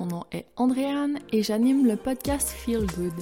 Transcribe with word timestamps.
Mon 0.00 0.06
nom 0.06 0.24
est 0.32 0.46
Andréane 0.56 1.18
et 1.32 1.42
j'anime 1.42 1.86
le 1.86 1.96
podcast 1.96 2.48
Feel 2.48 2.86
Good. 2.96 3.12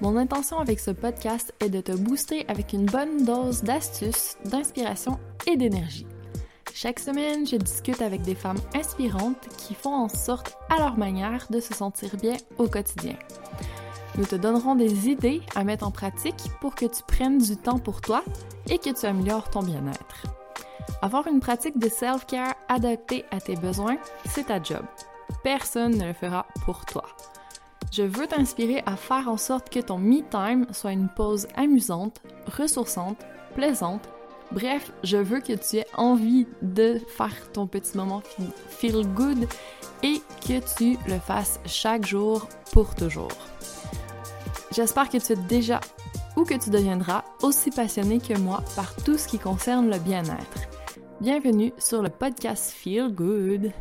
Mon 0.00 0.16
intention 0.16 0.58
avec 0.58 0.78
ce 0.78 0.92
podcast 0.92 1.52
est 1.60 1.68
de 1.68 1.80
te 1.80 1.92
booster 1.92 2.44
avec 2.48 2.72
une 2.72 2.86
bonne 2.86 3.24
dose 3.24 3.62
d'astuces, 3.62 4.36
d'inspiration 4.44 5.18
et 5.46 5.56
d'énergie. 5.56 6.06
Chaque 6.72 7.00
semaine, 7.00 7.46
je 7.46 7.56
discute 7.56 8.00
avec 8.00 8.22
des 8.22 8.34
femmes 8.34 8.60
inspirantes 8.74 9.48
qui 9.56 9.74
font 9.74 9.94
en 9.94 10.08
sorte 10.08 10.56
à 10.70 10.78
leur 10.78 10.96
manière 10.96 11.46
de 11.50 11.60
se 11.60 11.74
sentir 11.74 12.16
bien 12.16 12.36
au 12.58 12.68
quotidien. 12.68 13.16
Nous 14.16 14.24
te 14.24 14.36
donnerons 14.36 14.76
des 14.76 15.08
idées 15.08 15.42
à 15.56 15.64
mettre 15.64 15.86
en 15.86 15.90
pratique 15.90 16.50
pour 16.60 16.76
que 16.76 16.86
tu 16.86 17.02
prennes 17.06 17.38
du 17.38 17.56
temps 17.56 17.78
pour 17.78 18.00
toi 18.00 18.22
et 18.70 18.78
que 18.78 18.90
tu 18.90 19.06
améliores 19.06 19.50
ton 19.50 19.62
bien-être. 19.62 20.26
Avoir 21.02 21.26
une 21.26 21.40
pratique 21.40 21.78
de 21.78 21.88
self-care 21.88 22.54
adaptée 22.68 23.24
à 23.30 23.40
tes 23.40 23.56
besoins, 23.56 23.96
c'est 24.28 24.46
ta 24.46 24.62
job. 24.62 24.84
Personne 25.42 25.96
ne 25.96 26.06
le 26.06 26.12
fera 26.12 26.46
pour 26.64 26.84
toi. 26.86 27.04
Je 27.92 28.02
veux 28.02 28.26
t'inspirer 28.26 28.82
à 28.86 28.96
faire 28.96 29.28
en 29.28 29.36
sorte 29.36 29.70
que 29.70 29.78
ton 29.78 29.98
me-time 29.98 30.66
soit 30.72 30.92
une 30.92 31.08
pause 31.08 31.46
amusante, 31.54 32.20
ressourçante, 32.58 33.18
plaisante. 33.54 34.08
Bref, 34.50 34.92
je 35.02 35.16
veux 35.16 35.40
que 35.40 35.52
tu 35.52 35.76
aies 35.76 35.86
envie 35.96 36.46
de 36.62 37.00
faire 37.16 37.52
ton 37.52 37.66
petit 37.66 37.96
moment 37.96 38.22
feel 38.68 39.06
good 39.14 39.46
et 40.02 40.20
que 40.46 40.60
tu 40.76 40.98
le 41.08 41.18
fasses 41.18 41.60
chaque 41.66 42.06
jour 42.06 42.48
pour 42.72 42.94
toujours. 42.94 43.32
J'espère 44.72 45.08
que 45.08 45.18
tu 45.18 45.32
es 45.32 45.36
déjà 45.36 45.80
ou 46.36 46.44
que 46.44 46.54
tu 46.54 46.70
deviendras 46.70 47.22
aussi 47.42 47.70
passionné 47.70 48.18
que 48.18 48.36
moi 48.36 48.62
par 48.74 48.94
tout 48.96 49.16
ce 49.16 49.28
qui 49.28 49.38
concerne 49.38 49.88
le 49.88 49.98
bien-être. 49.98 50.68
Bienvenue 51.20 51.72
sur 51.78 52.02
le 52.02 52.08
podcast 52.08 52.72
Feel 52.72 53.14
Good. 53.14 53.72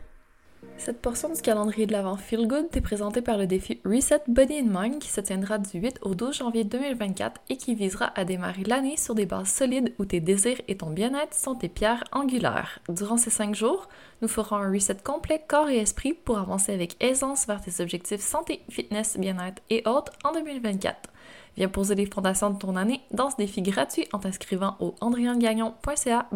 Cette 0.77 1.01
portion 1.01 1.29
du 1.33 1.41
calendrier 1.41 1.85
de 1.85 1.93
l'Avent 1.93 2.17
Feel 2.17 2.47
Good 2.47 2.69
t'est 2.69 2.81
présentée 2.81 3.21
par 3.21 3.37
le 3.37 3.47
défi 3.47 3.79
Reset 3.85 4.21
Body 4.27 4.61
and 4.61 4.81
Mind 4.81 4.99
qui 4.99 5.09
se 5.09 5.21
tiendra 5.21 5.57
du 5.57 5.79
8 5.79 5.99
au 6.01 6.13
12 6.13 6.35
janvier 6.35 6.65
2024 6.65 7.41
et 7.49 7.57
qui 7.57 7.73
visera 7.73 8.11
à 8.15 8.25
démarrer 8.25 8.63
l'année 8.63 8.97
sur 8.97 9.15
des 9.15 9.25
bases 9.25 9.47
solides 9.47 9.93
où 9.97 10.05
tes 10.05 10.19
désirs 10.19 10.59
et 10.67 10.75
ton 10.75 10.89
bien-être 10.89 11.33
sont 11.33 11.55
tes 11.55 11.69
pierres 11.69 12.03
angulaires. 12.11 12.79
Durant 12.89 13.17
ces 13.17 13.29
5 13.29 13.55
jours, 13.55 13.87
nous 14.21 14.27
ferons 14.27 14.57
un 14.57 14.71
reset 14.71 14.97
complet 15.03 15.41
corps 15.47 15.69
et 15.69 15.77
esprit 15.77 16.13
pour 16.13 16.37
avancer 16.37 16.73
avec 16.73 17.01
aisance 17.01 17.47
vers 17.47 17.61
tes 17.61 17.81
objectifs 17.81 18.21
santé, 18.21 18.61
fitness, 18.69 19.17
bien-être 19.17 19.61
et 19.69 19.87
autres 19.87 20.11
en 20.25 20.33
2024. 20.33 21.13
Viens 21.55 21.69
poser 21.69 21.95
les 21.95 22.07
fondations 22.07 22.49
de 22.49 22.57
ton 22.57 22.75
année 22.75 23.01
dans 23.11 23.29
ce 23.29 23.37
défi 23.37 23.61
gratuit 23.61 24.07
en 24.11 24.19
t'inscrivant 24.19 24.75
au 24.79 24.95
andriangagnon.ca 25.01 26.27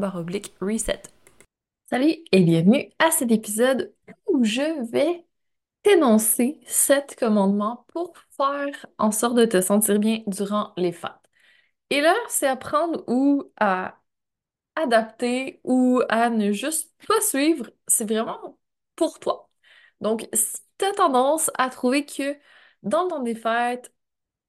reset. 0.61 1.01
Salut 1.89 2.15
et 2.31 2.41
bienvenue 2.41 2.89
à 2.99 3.11
cet 3.11 3.31
épisode 3.31 3.93
je 4.43 4.91
vais 4.91 5.25
t'énoncer 5.83 6.61
sept 6.67 7.15
commandements 7.17 7.85
pour 7.93 8.13
faire 8.37 8.87
en 8.99 9.11
sorte 9.11 9.35
de 9.37 9.45
te 9.45 9.61
sentir 9.61 9.99
bien 9.99 10.21
durant 10.27 10.73
les 10.77 10.91
fêtes. 10.93 11.11
Et 11.89 12.01
là, 12.01 12.15
c'est 12.29 12.47
apprendre 12.47 13.03
ou 13.07 13.51
à 13.59 13.99
adapter 14.75 15.61
ou 15.63 16.01
à 16.09 16.29
ne 16.29 16.51
juste 16.51 16.93
pas 17.07 17.21
suivre. 17.21 17.69
C'est 17.87 18.09
vraiment 18.09 18.57
pour 18.95 19.19
toi. 19.19 19.49
Donc, 20.01 20.29
tu 20.77 20.85
as 20.85 20.93
tendance 20.93 21.51
à 21.57 21.69
trouver 21.69 22.05
que 22.05 22.37
dans 22.83 23.03
le 23.03 23.09
temps 23.09 23.19
des 23.23 23.35
fêtes, 23.35 23.93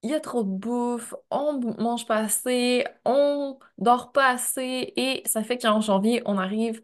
il 0.02 0.10
y 0.10 0.14
a 0.14 0.20
trop 0.20 0.44
de 0.44 0.50
bouffe, 0.50 1.14
on 1.30 1.60
mange 1.80 2.06
pas 2.06 2.18
assez, 2.18 2.84
on 3.04 3.58
dort 3.78 4.12
pas 4.12 4.28
assez 4.30 4.92
et 4.96 5.22
ça 5.26 5.42
fait 5.44 5.58
qu'en 5.58 5.80
janvier, 5.80 6.22
on 6.26 6.38
arrive 6.38 6.82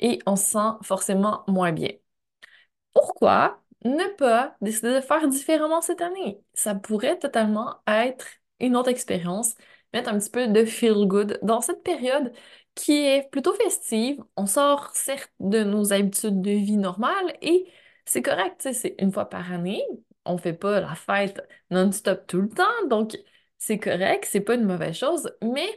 et 0.00 0.20
on 0.26 0.36
se 0.36 0.44
sent 0.52 0.58
forcément 0.84 1.44
moins 1.48 1.72
bien. 1.72 1.90
Pourquoi 3.02 3.60
ne 3.84 4.06
pas 4.16 4.56
décider 4.60 4.94
de 4.94 5.00
faire 5.00 5.26
différemment 5.28 5.80
cette 5.80 6.00
année? 6.00 6.40
Ça 6.54 6.74
pourrait 6.76 7.18
totalement 7.18 7.80
être 7.88 8.26
une 8.60 8.76
autre 8.76 8.90
expérience, 8.90 9.54
mettre 9.92 10.08
un 10.10 10.18
petit 10.20 10.30
peu 10.30 10.46
de 10.46 10.64
feel 10.64 11.06
good 11.08 11.40
dans 11.42 11.60
cette 11.60 11.82
période 11.82 12.32
qui 12.76 12.92
est 13.04 13.28
plutôt 13.30 13.54
festive. 13.54 14.22
On 14.36 14.46
sort 14.46 14.90
certes 14.94 15.32
de 15.40 15.64
nos 15.64 15.92
habitudes 15.92 16.40
de 16.42 16.52
vie 16.52 16.76
normales 16.76 17.36
et 17.42 17.68
c'est 18.04 18.22
correct, 18.22 18.68
c'est 18.72 18.94
une 19.00 19.10
fois 19.12 19.28
par 19.28 19.52
année. 19.52 19.82
On 20.24 20.38
fait 20.38 20.52
pas 20.52 20.80
la 20.80 20.94
fête 20.94 21.42
non-stop 21.70 22.26
tout 22.28 22.40
le 22.40 22.48
temps, 22.50 22.86
donc 22.88 23.18
c'est 23.58 23.78
correct, 23.80 24.26
c'est 24.30 24.40
pas 24.40 24.54
une 24.54 24.64
mauvaise 24.64 24.94
chose, 24.96 25.32
mais 25.42 25.68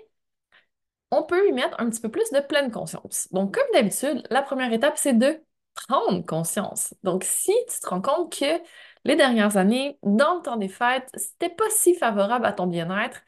on 1.12 1.24
peut 1.24 1.47
y 1.47 1.52
mettre 1.53 1.80
un 1.80 1.90
petit 1.90 2.02
peu 2.02 2.09
plus 2.09 2.30
de 2.31 2.40
pleine 2.40 2.72
conscience. 2.72 3.28
Donc, 3.31 3.56
comme 3.56 3.63
d'habitude, 3.74 4.24
la 4.30 4.42
première 4.44 4.74
étape, 4.74 4.97
c'est 4.97 5.13
de 5.18 5.40
prendre 5.75 6.25
conscience. 6.25 6.94
Donc, 7.03 7.24
si 7.24 7.53
tu 7.69 7.80
te 7.80 7.88
rends 7.88 8.02
compte 8.02 8.38
que 8.38 8.62
les 9.06 9.16
dernières 9.16 9.58
années, 9.58 10.00
dans 10.03 10.36
le 10.38 10.41
temps 10.41 10.58
des 10.58 10.69
fêtes, 10.69 11.09
c'était 11.16 11.50
pas 11.53 11.69
si 11.69 11.96
favorable 11.96 12.46
à 12.46 12.53
ton 12.53 12.68
bien-être, 12.68 13.22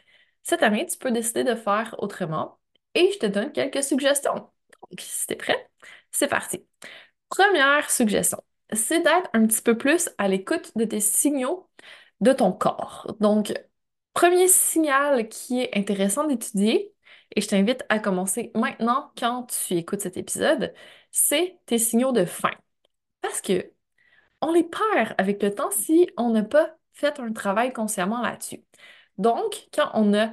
cette 0.44 0.64
année, 0.64 0.86
tu 0.88 0.98
peux 0.98 1.12
décider 1.12 1.44
de 1.44 1.56
faire 1.56 1.96
autrement 2.00 2.60
et 2.96 3.12
je 3.14 3.20
te 3.20 3.26
donne 3.28 3.52
quelques 3.52 3.84
suggestions. 3.84 4.36
Donc, 4.36 5.00
si 5.00 5.28
tu 5.28 5.34
es 5.34 5.36
prêt, 5.36 5.70
c'est 6.12 6.28
parti. 6.28 6.66
Première 7.30 7.90
suggestion, 7.92 8.42
c'est 8.74 9.02
d'être 9.02 9.30
un 9.34 9.46
petit 9.48 9.62
peu 9.62 9.78
plus 9.78 10.10
à 10.18 10.28
l'écoute 10.28 10.72
de 10.78 10.86
tes 10.86 11.00
signaux 11.02 11.70
de 12.22 12.34
ton 12.34 12.52
corps. 12.52 13.16
Donc, 13.20 13.54
premier 14.14 14.48
signal 14.48 15.30
qui 15.30 15.62
est 15.62 15.78
intéressant 15.78 16.26
d'étudier, 16.26 16.94
et 17.38 17.42
je 17.42 17.48
t'invite 17.50 17.86
à 17.90 18.00
commencer 18.00 18.52
maintenant 18.56 19.12
quand 19.18 19.44
tu 19.46 19.76
écoutes 19.76 20.02
cet 20.02 20.18
épisode, 20.18 20.74
c'est 21.12 21.60
tes 21.68 21.78
signaux 21.78 22.12
de 22.12 22.26
faim. 22.26 22.50
Parce 23.22 23.42
que 23.42 23.74
on 24.42 24.52
les 24.54 24.64
perd 24.64 25.16
avec 25.20 25.44
le 25.44 25.54
temps 25.54 25.72
si 25.72 26.10
on 26.18 26.32
n'a 26.32 26.44
pas 26.44 26.78
fait 26.94 27.20
un 27.20 27.34
travail 27.34 27.74
consciemment 27.74 28.22
là-dessus. 28.22 28.66
Donc, 29.18 29.70
quand 29.74 29.92
on 29.94 30.14
a 30.16 30.32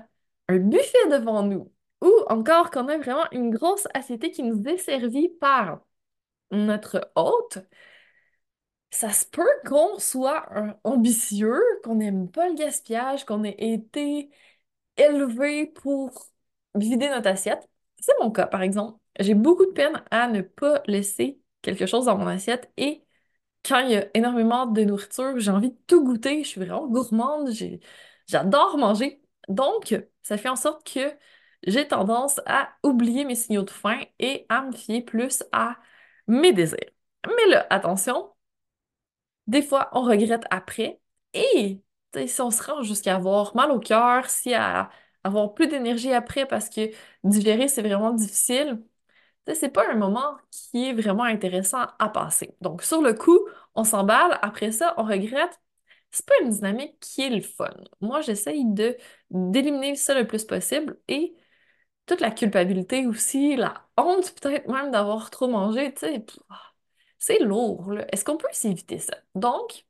un 0.48 0.58
buffet 0.58 1.08
devant 1.10 1.42
nous, 1.42 1.72
ou 2.02 2.12
encore 2.28 2.70
qu'on 2.70 2.88
a 2.88 2.98
vraiment 2.98 3.26
une 3.32 3.50
grosse 3.50 3.86
assiette 3.94 4.30
qui 4.32 4.42
nous 4.42 4.64
est 4.66 4.78
servie 4.78 5.28
par 5.40 5.80
notre 6.52 7.12
hôte, 7.16 7.58
ça 8.90 9.10
se 9.10 9.26
peut 9.26 9.42
qu'on 9.66 9.98
soit 9.98 10.46
ambitieux, 10.84 11.60
qu'on 11.82 11.96
n'aime 11.96 12.30
pas 12.30 12.48
le 12.48 12.54
gaspillage, 12.54 13.24
qu'on 13.26 13.44
ait 13.44 13.56
été 13.58 14.30
élevé 14.96 15.66
pour 15.66 16.33
vider 16.74 17.08
notre 17.08 17.28
assiette. 17.28 17.68
C'est 18.00 18.14
mon 18.20 18.30
cas, 18.30 18.46
par 18.46 18.62
exemple. 18.62 18.98
J'ai 19.20 19.34
beaucoup 19.34 19.66
de 19.66 19.72
peine 19.72 20.02
à 20.10 20.28
ne 20.28 20.42
pas 20.42 20.82
laisser 20.86 21.40
quelque 21.62 21.86
chose 21.86 22.06
dans 22.06 22.18
mon 22.18 22.26
assiette 22.26 22.70
et 22.76 23.04
quand 23.64 23.80
il 23.80 23.92
y 23.92 23.96
a 23.96 24.06
énormément 24.14 24.66
de 24.66 24.82
nourriture, 24.84 25.38
j'ai 25.38 25.50
envie 25.50 25.70
de 25.70 25.78
tout 25.86 26.04
goûter. 26.04 26.42
Je 26.44 26.48
suis 26.48 26.60
vraiment 26.60 26.86
gourmande. 26.86 27.50
J'adore 28.26 28.78
manger. 28.78 29.22
Donc, 29.48 29.94
ça 30.22 30.36
fait 30.38 30.48
en 30.48 30.56
sorte 30.56 30.86
que 30.90 31.00
j'ai 31.66 31.88
tendance 31.88 32.40
à 32.46 32.70
oublier 32.82 33.24
mes 33.24 33.34
signaux 33.34 33.62
de 33.62 33.70
faim 33.70 34.00
et 34.18 34.46
à 34.48 34.62
me 34.62 34.72
fier 34.72 35.02
plus 35.02 35.42
à 35.52 35.76
mes 36.26 36.52
désirs. 36.52 36.78
Mais 37.26 37.50
là, 37.50 37.66
attention, 37.70 38.32
des 39.46 39.62
fois, 39.62 39.88
on 39.92 40.02
regrette 40.02 40.44
après 40.50 41.00
et 41.34 41.82
si 42.26 42.40
on 42.40 42.50
se 42.50 42.62
rend 42.62 42.82
jusqu'à 42.82 43.16
avoir 43.16 43.54
mal 43.56 43.70
au 43.72 43.80
cœur, 43.80 44.28
si 44.30 44.54
à 44.54 44.90
avoir 45.24 45.54
plus 45.54 45.68
d'énergie 45.68 46.12
après 46.12 46.46
parce 46.46 46.68
que 46.68 46.90
digérer, 47.24 47.68
c'est 47.68 47.82
vraiment 47.82 48.12
difficile, 48.12 48.82
c'est 49.54 49.70
pas 49.70 49.90
un 49.90 49.96
moment 49.96 50.36
qui 50.50 50.88
est 50.88 50.92
vraiment 50.94 51.24
intéressant 51.24 51.86
à 51.98 52.08
passer. 52.08 52.56
Donc, 52.60 52.82
sur 52.82 53.02
le 53.02 53.12
coup, 53.14 53.38
on 53.74 53.84
s'emballe, 53.84 54.38
après 54.42 54.72
ça, 54.72 54.94
on 54.96 55.04
regrette. 55.04 55.60
C'est 56.10 56.26
pas 56.26 56.34
une 56.42 56.50
dynamique 56.50 56.98
qui 57.00 57.22
est 57.22 57.30
le 57.30 57.42
fun. 57.42 57.70
Moi, 58.00 58.20
j'essaye 58.22 58.64
de 58.66 58.96
d'éliminer 59.30 59.96
ça 59.96 60.14
le 60.14 60.26
plus 60.26 60.44
possible 60.44 60.98
et 61.08 61.34
toute 62.06 62.20
la 62.20 62.30
culpabilité 62.30 63.06
aussi, 63.06 63.56
la 63.56 63.86
honte 63.98 64.34
peut-être 64.40 64.68
même 64.68 64.90
d'avoir 64.92 65.30
trop 65.30 65.48
mangé, 65.48 65.92
tu 65.94 66.00
sais, 66.00 66.24
c'est 67.18 67.38
lourd. 67.40 67.92
Est-ce 68.12 68.24
qu'on 68.24 68.36
peut 68.36 68.48
s'éviter 68.52 68.98
ça? 68.98 69.16
Donc, 69.34 69.86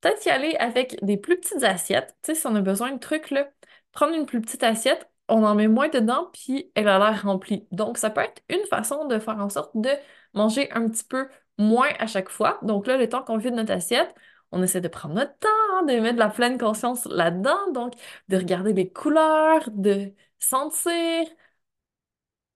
peut-être 0.00 0.24
y 0.26 0.30
aller 0.30 0.56
avec 0.58 1.04
des 1.04 1.16
plus 1.16 1.38
petites 1.40 1.64
assiettes. 1.64 2.16
Tu 2.22 2.34
sais, 2.34 2.40
si 2.40 2.46
on 2.46 2.54
a 2.56 2.60
besoin 2.62 2.92
de 2.92 2.98
trucs, 2.98 3.30
là, 3.30 3.50
prendre 3.92 4.14
une 4.14 4.26
plus 4.26 4.40
petite 4.40 4.62
assiette, 4.62 5.08
on 5.28 5.44
en 5.44 5.54
met 5.54 5.68
moins 5.68 5.88
dedans, 5.88 6.28
puis 6.32 6.70
elle 6.74 6.88
a 6.88 6.98
l'air 6.98 7.22
remplie. 7.22 7.66
Donc, 7.72 7.98
ça 7.98 8.10
peut 8.10 8.20
être 8.22 8.42
une 8.48 8.64
façon 8.66 9.06
de 9.06 9.18
faire 9.18 9.38
en 9.38 9.48
sorte 9.48 9.70
de 9.76 9.90
manger 10.34 10.70
un 10.72 10.88
petit 10.88 11.04
peu 11.04 11.28
moins 11.58 11.90
à 11.98 12.06
chaque 12.06 12.30
fois. 12.30 12.58
Donc 12.62 12.86
là, 12.86 12.96
le 12.96 13.08
temps 13.08 13.22
qu'on 13.22 13.36
vide 13.38 13.54
notre 13.54 13.72
assiette, 13.72 14.14
on 14.52 14.62
essaie 14.62 14.80
de 14.80 14.88
prendre 14.88 15.14
notre 15.14 15.38
temps, 15.38 15.86
de 15.86 16.00
mettre 16.00 16.14
de 16.14 16.18
la 16.18 16.30
pleine 16.30 16.58
conscience 16.58 17.04
là-dedans, 17.06 17.72
donc 17.72 17.94
de 18.28 18.36
regarder 18.36 18.72
les 18.72 18.90
couleurs, 18.90 19.70
de 19.70 20.12
sentir, 20.38 21.26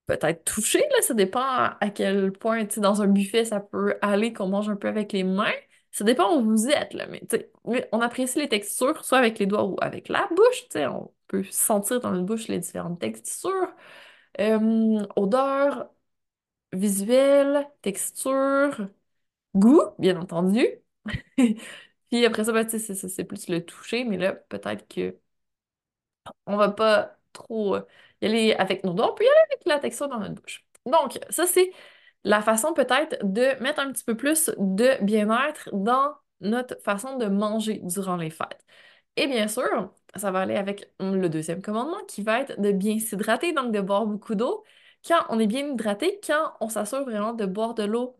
peut-être 0.06 0.44
toucher, 0.44 0.80
là, 0.80 1.02
ça 1.02 1.14
dépend 1.14 1.40
à 1.42 1.90
quel 1.94 2.32
point, 2.32 2.64
tu 2.66 2.74
sais, 2.76 2.80
dans 2.80 3.02
un 3.02 3.06
buffet, 3.06 3.44
ça 3.44 3.60
peut 3.60 3.96
aller 4.02 4.32
qu'on 4.32 4.48
mange 4.48 4.68
un 4.68 4.76
peu 4.76 4.88
avec 4.88 5.12
les 5.12 5.24
mains. 5.24 5.52
Ça 5.90 6.04
dépend 6.04 6.36
où 6.36 6.44
vous 6.44 6.68
êtes, 6.68 6.92
là, 6.92 7.06
mais 7.06 7.22
on 7.92 8.00
apprécie 8.00 8.38
les 8.40 8.48
textures, 8.48 9.04
soit 9.04 9.18
avec 9.18 9.38
les 9.38 9.46
doigts 9.46 9.64
ou 9.64 9.76
avec 9.80 10.08
la 10.08 10.28
bouche, 10.34 10.68
tu 10.70 10.78
on 10.86 11.13
peut 11.28 11.44
sentir 11.44 12.00
dans 12.00 12.10
la 12.12 12.20
bouche 12.22 12.48
les 12.48 12.58
différentes 12.58 13.00
textures. 13.00 13.74
Euh, 14.40 15.06
odeur, 15.16 15.90
visuel, 16.72 17.68
texture, 17.82 18.88
goût, 19.56 19.82
bien 19.98 20.20
entendu. 20.20 20.66
Puis 22.10 22.24
après 22.26 22.44
ça, 22.44 22.52
ben, 22.52 22.68
c'est 22.68 22.78
c'est 22.94 23.24
plus 23.24 23.48
le 23.48 23.64
toucher, 23.64 24.04
mais 24.04 24.18
là, 24.18 24.32
peut-être 24.34 24.88
que 24.88 25.18
on 26.46 26.56
va 26.56 26.70
pas 26.70 27.18
trop 27.32 27.76
euh, 27.76 27.82
y 28.20 28.26
aller 28.26 28.52
avec 28.54 28.84
nos 28.84 28.92
doigts, 28.94 29.12
on 29.12 29.14
peut 29.14 29.24
y 29.24 29.26
aller 29.28 29.36
avec 29.52 29.62
la 29.66 29.78
texture 29.78 30.08
dans 30.08 30.18
notre 30.20 30.34
bouche. 30.34 30.64
Donc, 30.86 31.18
ça, 31.30 31.46
c'est 31.46 31.72
la 32.24 32.42
façon 32.42 32.72
peut-être 32.74 33.16
de 33.24 33.60
mettre 33.62 33.80
un 33.80 33.92
petit 33.92 34.04
peu 34.04 34.16
plus 34.16 34.50
de 34.58 35.02
bien-être 35.04 35.68
dans 35.72 36.14
notre 36.40 36.80
façon 36.82 37.16
de 37.16 37.26
manger 37.26 37.80
durant 37.82 38.16
les 38.16 38.30
fêtes. 38.30 38.64
Et 39.16 39.26
bien 39.26 39.48
sûr, 39.48 39.92
ça 40.16 40.30
va 40.30 40.40
aller 40.40 40.56
avec 40.56 40.92
le 41.00 41.28
deuxième 41.28 41.62
commandement 41.62 42.04
qui 42.08 42.22
va 42.22 42.40
être 42.40 42.60
de 42.60 42.72
bien 42.72 42.98
s'hydrater, 42.98 43.52
donc 43.52 43.72
de 43.72 43.80
boire 43.80 44.06
beaucoup 44.06 44.34
d'eau. 44.34 44.64
Quand 45.06 45.24
on 45.28 45.38
est 45.38 45.46
bien 45.46 45.66
hydraté, 45.68 46.20
quand 46.26 46.54
on 46.60 46.68
s'assure 46.68 47.04
vraiment 47.04 47.34
de 47.34 47.46
boire 47.46 47.74
de 47.74 47.84
l'eau 47.84 48.16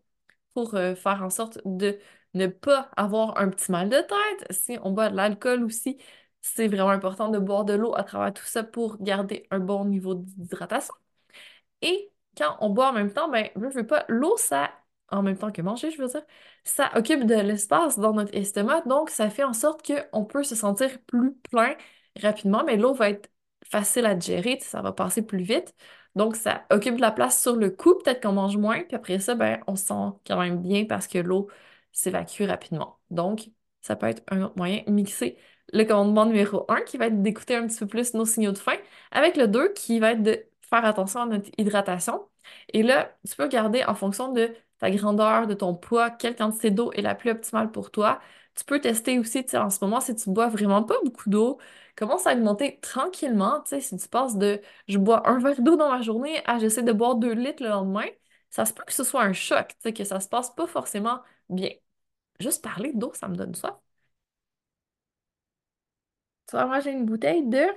pour 0.53 0.75
euh, 0.75 0.95
faire 0.95 1.23
en 1.23 1.29
sorte 1.29 1.59
de 1.65 1.99
ne 2.33 2.47
pas 2.47 2.89
avoir 2.97 3.37
un 3.39 3.49
petit 3.49 3.71
mal 3.71 3.89
de 3.89 3.97
tête. 3.97 4.47
Si 4.51 4.77
on 4.83 4.91
boit 4.91 5.09
de 5.09 5.15
l'alcool 5.15 5.63
aussi, 5.63 5.97
c'est 6.41 6.67
vraiment 6.67 6.89
important 6.89 7.29
de 7.29 7.39
boire 7.39 7.65
de 7.65 7.73
l'eau 7.73 7.95
à 7.95 8.03
travers 8.03 8.33
tout 8.33 8.45
ça 8.45 8.63
pour 8.63 8.97
garder 9.01 9.47
un 9.51 9.59
bon 9.59 9.85
niveau 9.85 10.15
d'hydratation. 10.15 10.93
Et 11.81 12.11
quand 12.37 12.57
on 12.61 12.69
boit 12.69 12.89
en 12.89 12.93
même 12.93 13.13
temps, 13.13 13.29
ben, 13.29 13.49
je 13.55 13.61
veux 13.61 13.87
pas, 13.87 14.05
l'eau, 14.09 14.37
ça, 14.37 14.71
en 15.11 15.21
même 15.21 15.37
temps 15.37 15.51
que 15.51 15.61
manger, 15.61 15.91
je 15.91 16.01
veux 16.01 16.07
dire, 16.07 16.23
ça 16.63 16.91
occupe 16.95 17.25
de 17.25 17.35
l'espace 17.35 17.99
dans 17.99 18.13
notre 18.13 18.35
estomac, 18.35 18.81
donc 18.81 19.09
ça 19.09 19.29
fait 19.29 19.43
en 19.43 19.53
sorte 19.53 19.85
qu'on 19.85 20.25
peut 20.25 20.43
se 20.43 20.55
sentir 20.55 20.89
plus 21.07 21.35
plein 21.51 21.75
rapidement, 22.21 22.63
mais 22.65 22.77
l'eau 22.77 22.93
va 22.93 23.09
être 23.09 23.29
facile 23.69 24.05
à 24.05 24.15
digérer, 24.15 24.59
ça 24.61 24.81
va 24.81 24.91
passer 24.91 25.21
plus 25.21 25.43
vite. 25.43 25.73
Donc, 26.15 26.35
ça 26.35 26.65
occupe 26.71 26.95
de 26.95 27.01
la 27.01 27.11
place 27.11 27.41
sur 27.41 27.55
le 27.55 27.69
cou, 27.69 27.95
peut-être 27.95 28.21
qu'on 28.21 28.31
mange 28.31 28.57
moins, 28.57 28.81
puis 28.83 28.95
après 28.95 29.19
ça, 29.19 29.35
ben, 29.35 29.59
on 29.67 29.75
se 29.75 29.85
sent 29.85 29.93
quand 30.25 30.39
même 30.39 30.61
bien 30.61 30.85
parce 30.85 31.07
que 31.07 31.17
l'eau 31.17 31.49
s'évacue 31.91 32.43
rapidement. 32.43 32.99
Donc, 33.09 33.49
ça 33.81 33.95
peut 33.95 34.07
être 34.07 34.23
un 34.29 34.41
autre 34.43 34.55
moyen, 34.57 34.81
mixer 34.87 35.37
le 35.73 35.83
commandement 35.83 36.25
numéro 36.25 36.65
1 36.69 36.81
qui 36.81 36.97
va 36.97 37.07
être 37.07 37.21
d'écouter 37.21 37.55
un 37.55 37.67
petit 37.67 37.79
peu 37.79 37.87
plus 37.87 38.13
nos 38.13 38.25
signaux 38.25 38.51
de 38.51 38.57
faim, 38.57 38.77
avec 39.11 39.35
le 39.37 39.47
2 39.47 39.73
qui 39.73 39.99
va 39.99 40.11
être 40.11 40.23
de 40.23 40.45
faire 40.61 40.85
attention 40.85 41.21
à 41.21 41.25
notre 41.25 41.49
hydratation. 41.57 42.27
Et 42.73 42.83
là, 42.83 43.15
tu 43.27 43.35
peux 43.35 43.43
regarder 43.43 43.83
en 43.83 43.95
fonction 43.95 44.31
de 44.31 44.53
ta 44.79 44.91
grandeur, 44.91 45.47
de 45.47 45.53
ton 45.53 45.73
poids, 45.75 46.09
quelle 46.11 46.35
quantité 46.35 46.71
d'eau 46.71 46.91
est 46.93 47.01
la 47.01 47.15
plus 47.15 47.31
optimale 47.31 47.71
pour 47.71 47.91
toi. 47.91 48.19
Tu 48.55 48.63
peux 48.65 48.79
tester 48.79 49.19
aussi, 49.19 49.43
tu 49.43 49.51
sais, 49.51 49.57
en 49.57 49.69
ce 49.69 49.83
moment, 49.83 49.99
si 50.01 50.15
tu 50.15 50.29
bois 50.29 50.47
vraiment 50.47 50.83
pas 50.83 50.95
beaucoup 51.03 51.29
d'eau, 51.29 51.59
commence 51.95 52.27
à 52.27 52.33
augmenter 52.33 52.79
tranquillement. 52.81 53.61
Tu 53.63 53.69
sais, 53.71 53.81
si 53.81 53.97
tu 53.97 54.07
passes 54.07 54.37
de 54.37 54.61
je 54.87 54.97
bois 54.97 55.27
un 55.29 55.39
verre 55.39 55.61
d'eau 55.61 55.75
dans 55.77 55.89
ma 55.91 56.01
journée 56.01 56.41
à 56.45 56.59
j'essaie 56.59 56.83
de 56.83 56.91
boire 56.93 57.15
deux 57.15 57.33
litres 57.33 57.63
le 57.63 57.69
lendemain, 57.69 58.05
ça 58.49 58.65
se 58.65 58.73
peut 58.73 58.83
que 58.85 58.93
ce 58.93 59.03
soit 59.03 59.23
un 59.23 59.33
choc, 59.33 59.67
tu 59.69 59.75
sais, 59.83 59.93
que 59.93 60.03
ça 60.03 60.19
se 60.19 60.27
passe 60.29 60.49
pas 60.55 60.67
forcément 60.67 61.21
bien. 61.49 61.69
Juste 62.39 62.63
parler 62.63 62.93
d'eau, 62.93 63.13
ça 63.15 63.27
me 63.29 63.35
donne 63.35 63.55
soif. 63.55 63.75
Tu 66.47 66.55
vas 66.55 66.65
manger 66.65 66.91
une 66.91 67.05
bouteille 67.05 67.43
de 67.47 67.67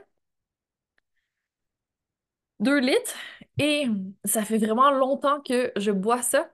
2 2.60 2.78
litres 2.80 3.14
et 3.58 3.86
ça 4.24 4.44
fait 4.44 4.58
vraiment 4.58 4.90
longtemps 4.90 5.40
que 5.40 5.72
je 5.76 5.90
bois 5.90 6.22
ça. 6.22 6.50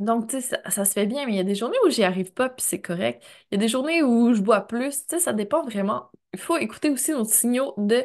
Donc, 0.00 0.28
tu 0.28 0.40
sais, 0.40 0.60
ça, 0.70 0.84
se 0.84 0.92
fait 0.92 1.06
bien, 1.06 1.24
mais 1.26 1.32
il 1.32 1.36
y 1.36 1.40
a 1.40 1.44
des 1.44 1.54
journées 1.54 1.76
où 1.86 1.90
j'y 1.90 2.02
arrive 2.02 2.32
pas, 2.32 2.48
puis 2.48 2.64
c'est 2.66 2.80
correct. 2.80 3.24
Il 3.50 3.54
y 3.54 3.58
a 3.58 3.58
des 3.60 3.68
journées 3.68 4.02
où 4.02 4.34
je 4.34 4.40
bois 4.40 4.60
plus, 4.62 5.06
tu 5.06 5.16
sais, 5.16 5.20
ça 5.20 5.32
dépend 5.32 5.62
vraiment. 5.64 6.10
Il 6.32 6.40
faut 6.40 6.56
écouter 6.56 6.90
aussi 6.90 7.12
nos 7.12 7.24
signaux 7.24 7.74
de, 7.76 8.04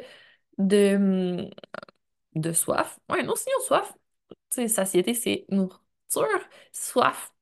de, 0.60 0.96
hum, 0.96 1.50
de 2.36 2.54
soif. 2.54 3.00
Ouais, 3.10 3.24
nos 3.24 3.36
signaux 3.36 3.60
de 3.60 3.64
soif. 3.66 3.94
Tu 4.52 4.62
sais, 4.64 4.68
satiété, 4.68 5.14
c'est 5.16 5.46
nourriture, 5.50 5.80
soif. 6.74 7.34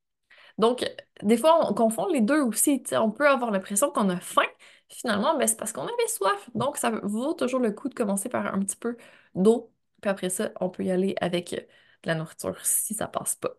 Donc, 0.58 0.86
des 1.24 1.38
fois, 1.38 1.70
on 1.70 1.74
confond 1.74 2.08
les 2.08 2.22
deux 2.22 2.42
aussi. 2.42 2.82
Tu 2.84 2.90
sais, 2.90 2.98
on 2.98 3.12
peut 3.12 3.28
avoir 3.30 3.52
l'impression 3.52 3.92
qu'on 3.92 4.10
a 4.10 4.20
faim. 4.20 4.44
Finalement, 4.90 5.38
ben, 5.38 5.48
c'est 5.48 5.58
parce 5.58 5.74
qu'on 5.74 5.84
avait 5.84 6.08
soif. 6.08 6.50
Donc, 6.56 6.78
ça 6.78 6.92
vaut 7.04 7.34
toujours 7.34 7.60
le 7.60 7.72
coup 7.72 7.90
de 7.90 7.96
commencer 7.96 8.30
par 8.30 8.54
un 8.54 8.60
petit 8.60 8.78
peu 8.78 8.98
d'eau. 9.36 9.72
Puis 10.02 10.10
après 10.10 10.30
ça, 10.30 10.52
on 10.62 10.70
peut 10.70 10.84
y 10.86 10.92
aller 10.92 11.16
avec 11.22 11.52
de 11.52 12.08
la 12.08 12.16
nourriture 12.16 12.66
si 12.66 12.94
ça 12.94 13.08
passe 13.08 13.36
pas. 13.36 13.52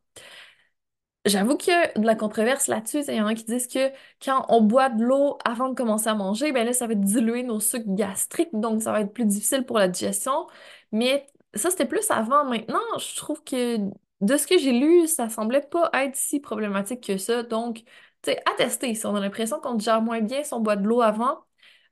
J'avoue 1.25 1.57
qu'il 1.57 1.75
y 1.75 1.77
a 1.77 1.93
de 1.95 2.07
la 2.07 2.15
controverse 2.15 2.69
là-dessus. 2.69 3.03
Il 3.09 3.15
y 3.15 3.21
en 3.21 3.27
a 3.27 3.35
qui 3.35 3.45
disent 3.45 3.67
que 3.67 3.91
quand 4.25 4.47
on 4.49 4.63
boit 4.63 4.89
de 4.89 5.03
l'eau 5.03 5.37
avant 5.45 5.69
de 5.69 5.75
commencer 5.75 6.09
à 6.09 6.15
manger, 6.15 6.53
ben 6.53 6.65
là, 6.65 6.73
ça 6.73 6.87
va 6.87 6.95
diluer 6.95 7.43
nos 7.43 7.61
sucres 7.61 7.85
gastriques, 7.89 8.51
donc 8.53 8.83
ça 8.83 8.93
va 8.93 9.01
être 9.03 9.13
plus 9.13 9.27
difficile 9.27 9.65
pour 9.67 9.79
la 9.79 9.89
digestion. 9.89 10.47
Mais 10.93 11.27
ça, 11.55 11.71
c'était 11.71 11.87
plus 11.87 12.11
avant. 12.11 12.45
Maintenant, 12.45 12.81
je 12.99 13.17
trouve 13.17 13.43
que 13.45 13.79
de 14.21 14.37
ce 14.37 14.47
que 14.47 14.59
j'ai 14.59 14.73
lu, 14.73 15.07
ça 15.07 15.29
semblait 15.29 15.61
pas 15.61 15.91
être 15.95 16.17
si 16.17 16.41
problématique 16.41 17.07
que 17.07 17.19
ça. 17.19 17.43
Donc, 17.43 17.79
tu 18.23 18.33
sais, 18.33 18.41
à 18.51 18.55
tester. 18.57 18.95
Si 18.95 19.07
on 19.07 19.15
a 19.15 19.21
l'impression 19.21 19.61
qu'on 19.61 19.75
digère 19.75 20.01
moins 20.03 20.21
bien 20.21 20.43
si 20.45 20.55
on 20.55 20.61
boit 20.61 20.77
de 20.77 20.87
l'eau 20.87 21.03
avant, 21.03 21.45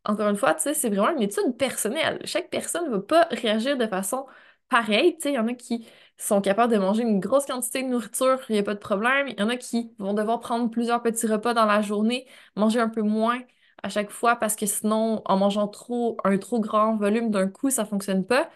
encore 0.05 0.29
une 0.29 0.37
fois, 0.37 0.55
tu 0.55 0.63
sais, 0.63 0.75
c'est 0.75 0.89
vraiment 0.89 1.11
une 1.11 1.23
étude 1.23 1.57
personnelle. 1.59 2.21
Chaque 2.25 2.49
personne 2.51 2.87
ne 2.87 2.97
va 2.97 3.01
pas 3.03 3.29
réagir 3.31 3.77
de 3.77 3.87
façon 3.87 4.27
pareille. 4.69 5.15
Tu 5.17 5.23
sais, 5.25 5.33
il 5.33 5.35
y 5.35 5.39
en 5.39 5.49
a 5.49 5.55
qui 5.55 5.87
sont 6.19 6.41
capables 6.41 6.73
de 6.73 6.79
manger 6.79 7.03
une 7.03 7.21
grosse 7.21 7.47
quantité 7.47 7.83
de 7.83 7.89
nourriture, 7.89 8.41
il 8.49 8.53
n'y 8.55 8.59
a 8.59 8.63
pas 8.63 8.75
de 8.75 8.79
problème. 8.81 9.29
Il 9.29 9.39
y 9.39 9.43
en 9.43 9.49
a 9.49 9.57
qui 9.57 9.93
vont 9.99 10.15
devoir 10.15 10.41
prendre 10.41 10.71
plusieurs 10.71 11.03
petits 11.03 11.27
repas 11.27 11.55
dans 11.55 11.67
la 11.67 11.83
journée, 11.83 12.27
manger 12.57 12.81
un 12.81 12.89
peu 12.89 13.03
moins 13.03 13.41
à 13.83 13.89
chaque 13.89 14.11
fois 14.11 14.37
parce 14.37 14.57
que 14.57 14.67
sinon, 14.67 15.23
en 15.27 15.37
mangeant 15.37 15.69
trop, 15.69 16.17
un 16.25 16.39
trop 16.39 16.61
grand 16.61 16.97
volume 16.97 17.31
d'un 17.31 17.49
coup, 17.49 17.71
ça 17.71 17.83
ne 17.85 17.89
fonctionne 17.89 18.27
pas. 18.27 18.51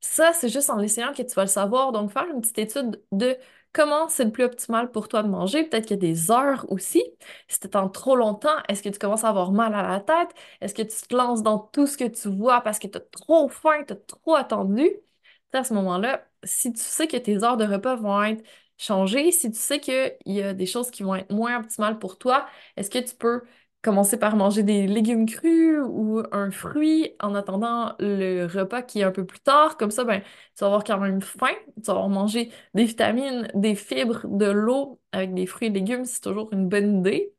Ça, 0.00 0.32
c'est 0.34 0.48
juste 0.50 0.68
en 0.70 0.76
l'essayant 0.76 1.12
que 1.14 1.22
tu 1.22 1.34
vas 1.34 1.42
le 1.44 1.48
savoir. 1.48 1.92
Donc, 1.92 2.10
faire 2.12 2.26
une 2.32 2.40
petite 2.42 2.58
étude 2.58 3.02
de 3.12 3.36
comment 3.72 4.08
c'est 4.08 4.24
le 4.24 4.32
plus 4.32 4.44
optimal 4.44 4.90
pour 4.92 5.08
toi 5.08 5.22
de 5.22 5.28
manger. 5.28 5.64
Peut-être 5.64 5.86
qu'il 5.86 5.96
y 5.96 5.98
a 5.98 6.12
des 6.12 6.30
heures 6.30 6.66
aussi. 6.70 7.02
Si 7.48 7.58
tu 7.60 7.66
attends 7.66 7.88
trop 7.88 8.14
longtemps, 8.16 8.50
est-ce 8.68 8.82
que 8.82 8.88
tu 8.90 8.98
commences 8.98 9.24
à 9.24 9.30
avoir 9.30 9.52
mal 9.52 9.74
à 9.74 9.82
la 9.82 10.00
tête? 10.00 10.28
Est-ce 10.60 10.74
que 10.74 10.82
tu 10.82 11.06
te 11.08 11.14
lances 11.16 11.42
dans 11.42 11.58
tout 11.58 11.86
ce 11.86 11.96
que 11.96 12.04
tu 12.04 12.28
vois 12.28 12.60
parce 12.60 12.78
que 12.78 12.86
tu 12.88 12.98
as 12.98 13.00
trop 13.00 13.48
faim, 13.48 13.82
tu 13.86 13.94
as 13.94 13.96
trop 13.96 14.34
attendu? 14.34 14.90
À 15.54 15.64
ce 15.64 15.74
moment-là, 15.74 16.26
si 16.44 16.72
tu 16.72 16.80
sais 16.82 17.06
que 17.06 17.16
tes 17.16 17.42
heures 17.44 17.56
de 17.56 17.64
repas 17.64 17.94
vont 17.96 18.22
être 18.22 18.44
changées, 18.76 19.30
si 19.32 19.50
tu 19.50 19.58
sais 19.58 19.80
qu'il 19.80 20.16
y 20.26 20.42
a 20.42 20.52
des 20.54 20.66
choses 20.66 20.90
qui 20.90 21.02
vont 21.02 21.14
être 21.14 21.32
moins 21.32 21.58
optimales 21.60 21.98
pour 21.98 22.18
toi, 22.18 22.46
est-ce 22.76 22.90
que 22.90 22.98
tu 22.98 23.14
peux 23.14 23.42
commencer 23.82 24.18
par 24.18 24.34
manger 24.36 24.62
des 24.62 24.86
légumes 24.86 25.26
crus 25.26 25.78
ou 25.86 26.22
un 26.32 26.50
fruit 26.50 27.14
en 27.20 27.34
attendant 27.34 27.94
le 28.00 28.46
repas 28.46 28.82
qui 28.82 29.00
est 29.00 29.04
un 29.04 29.12
peu 29.12 29.24
plus 29.26 29.40
tard? 29.40 29.76
Comme 29.76 29.90
ça, 29.90 30.04
ben, 30.04 30.20
tu 30.22 30.60
vas 30.60 30.66
avoir 30.66 30.84
quand 30.84 30.98
même 30.98 31.20
faim. 31.20 31.48
Tu 31.76 31.82
vas 31.82 31.92
avoir 31.92 32.08
mangé 32.08 32.50
des 32.74 32.84
vitamines, 32.84 33.48
des 33.54 33.74
fibres, 33.74 34.26
de 34.26 34.46
l'eau 34.46 35.00
avec 35.12 35.34
des 35.34 35.46
fruits 35.46 35.68
et 35.68 35.70
légumes. 35.70 36.04
C'est 36.04 36.20
toujours 36.20 36.52
une 36.52 36.68
bonne 36.68 36.98
idée. 37.00 37.32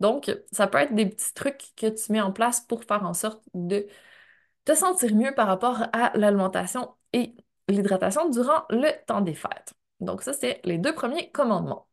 Donc, 0.00 0.30
ça 0.52 0.66
peut 0.68 0.78
être 0.78 0.94
des 0.94 1.06
petits 1.06 1.34
trucs 1.34 1.72
que 1.76 1.86
tu 1.88 2.12
mets 2.12 2.20
en 2.20 2.32
place 2.32 2.60
pour 2.60 2.84
faire 2.84 3.04
en 3.04 3.14
sorte 3.14 3.42
de 3.54 3.86
te 4.64 4.74
sentir 4.74 5.14
mieux 5.14 5.34
par 5.34 5.46
rapport 5.48 5.82
à 5.92 6.12
l'alimentation 6.16 6.94
et 7.12 7.34
l'hydratation 7.68 8.28
durant 8.30 8.64
le 8.70 8.90
temps 9.06 9.20
des 9.20 9.34
fêtes. 9.34 9.74
Donc, 10.00 10.22
ça, 10.22 10.32
c'est 10.32 10.60
les 10.64 10.78
deux 10.78 10.94
premiers 10.94 11.30
commandements. 11.30 11.88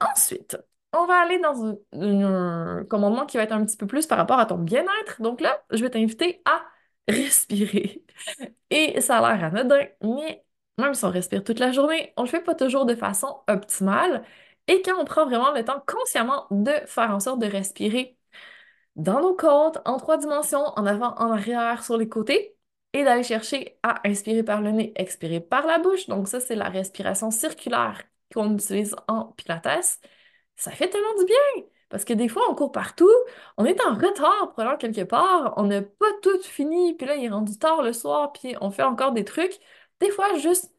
Ensuite, 0.00 0.56
on 0.92 1.06
va 1.06 1.20
aller 1.20 1.38
dans 1.38 1.76
un, 1.92 2.84
commandement 2.84 3.26
qui 3.26 3.36
va 3.36 3.42
être 3.44 3.52
un 3.52 3.64
petit 3.64 3.76
peu 3.76 3.86
plus 3.86 4.06
par 4.06 4.18
rapport 4.18 4.38
à 4.38 4.46
ton 4.46 4.58
bien-être. 4.58 5.20
Donc 5.22 5.40
là, 5.40 5.62
je 5.70 5.82
vais 5.82 5.90
t'inviter 5.90 6.42
à 6.44 6.64
respirer. 7.08 8.04
Et 8.70 9.00
ça 9.00 9.18
a 9.18 9.36
l'air 9.36 9.44
anodin, 9.44 9.86
mais 10.02 10.44
même 10.78 10.94
si 10.94 11.04
on 11.04 11.10
respire 11.10 11.44
toute 11.44 11.58
la 11.58 11.72
journée, 11.72 12.12
on 12.16 12.22
le 12.22 12.28
fait 12.28 12.42
pas 12.42 12.54
toujours 12.54 12.86
de 12.86 12.94
façon 12.94 13.42
optimale. 13.48 14.24
Et 14.68 14.82
quand 14.82 15.00
on 15.00 15.04
prend 15.04 15.26
vraiment 15.26 15.52
le 15.52 15.64
temps 15.64 15.82
consciemment 15.86 16.46
de 16.50 16.72
faire 16.86 17.10
en 17.10 17.20
sorte 17.20 17.40
de 17.40 17.46
respirer 17.46 18.18
dans 18.96 19.20
nos 19.20 19.34
côtes, 19.36 19.78
en 19.86 19.98
trois 19.98 20.18
dimensions, 20.18 20.64
en 20.76 20.86
avant, 20.86 21.14
en 21.16 21.32
arrière, 21.32 21.84
sur 21.84 21.96
les 21.96 22.08
côtés, 22.08 22.57
et 22.92 23.04
d'aller 23.04 23.22
chercher 23.22 23.78
à 23.82 24.00
inspirer 24.08 24.42
par 24.42 24.60
le 24.62 24.70
nez, 24.72 24.92
expirer 24.96 25.40
par 25.40 25.66
la 25.66 25.78
bouche. 25.78 26.06
Donc 26.08 26.28
ça, 26.28 26.40
c'est 26.40 26.56
la 26.56 26.68
respiration 26.68 27.30
circulaire 27.30 28.02
qu'on 28.32 28.54
utilise 28.54 28.94
en 29.08 29.26
Pilates 29.32 30.00
ça 30.56 30.72
fait 30.72 30.90
tellement 30.90 31.14
du 31.18 31.24
bien. 31.24 31.64
Parce 31.88 32.04
que 32.04 32.12
des 32.12 32.28
fois, 32.28 32.42
on 32.50 32.54
court 32.54 32.72
partout, 32.72 33.10
on 33.56 33.64
est 33.64 33.80
en 33.82 33.94
retard 33.94 34.52
pour 34.52 34.60
aller 34.60 34.76
quelque 34.78 35.04
part, 35.04 35.54
on 35.56 35.64
n'a 35.64 35.82
pas 35.82 36.06
tout 36.22 36.38
fini, 36.42 36.94
puis 36.96 37.06
là, 37.06 37.16
il 37.16 37.24
est 37.24 37.28
rendu 37.30 37.58
tard 37.58 37.82
le 37.82 37.92
soir, 37.94 38.32
puis 38.32 38.54
on 38.60 38.70
fait 38.70 38.82
encore 38.82 39.12
des 39.12 39.24
trucs. 39.24 39.58
Des 40.00 40.10
fois, 40.10 40.36
juste 40.38 40.72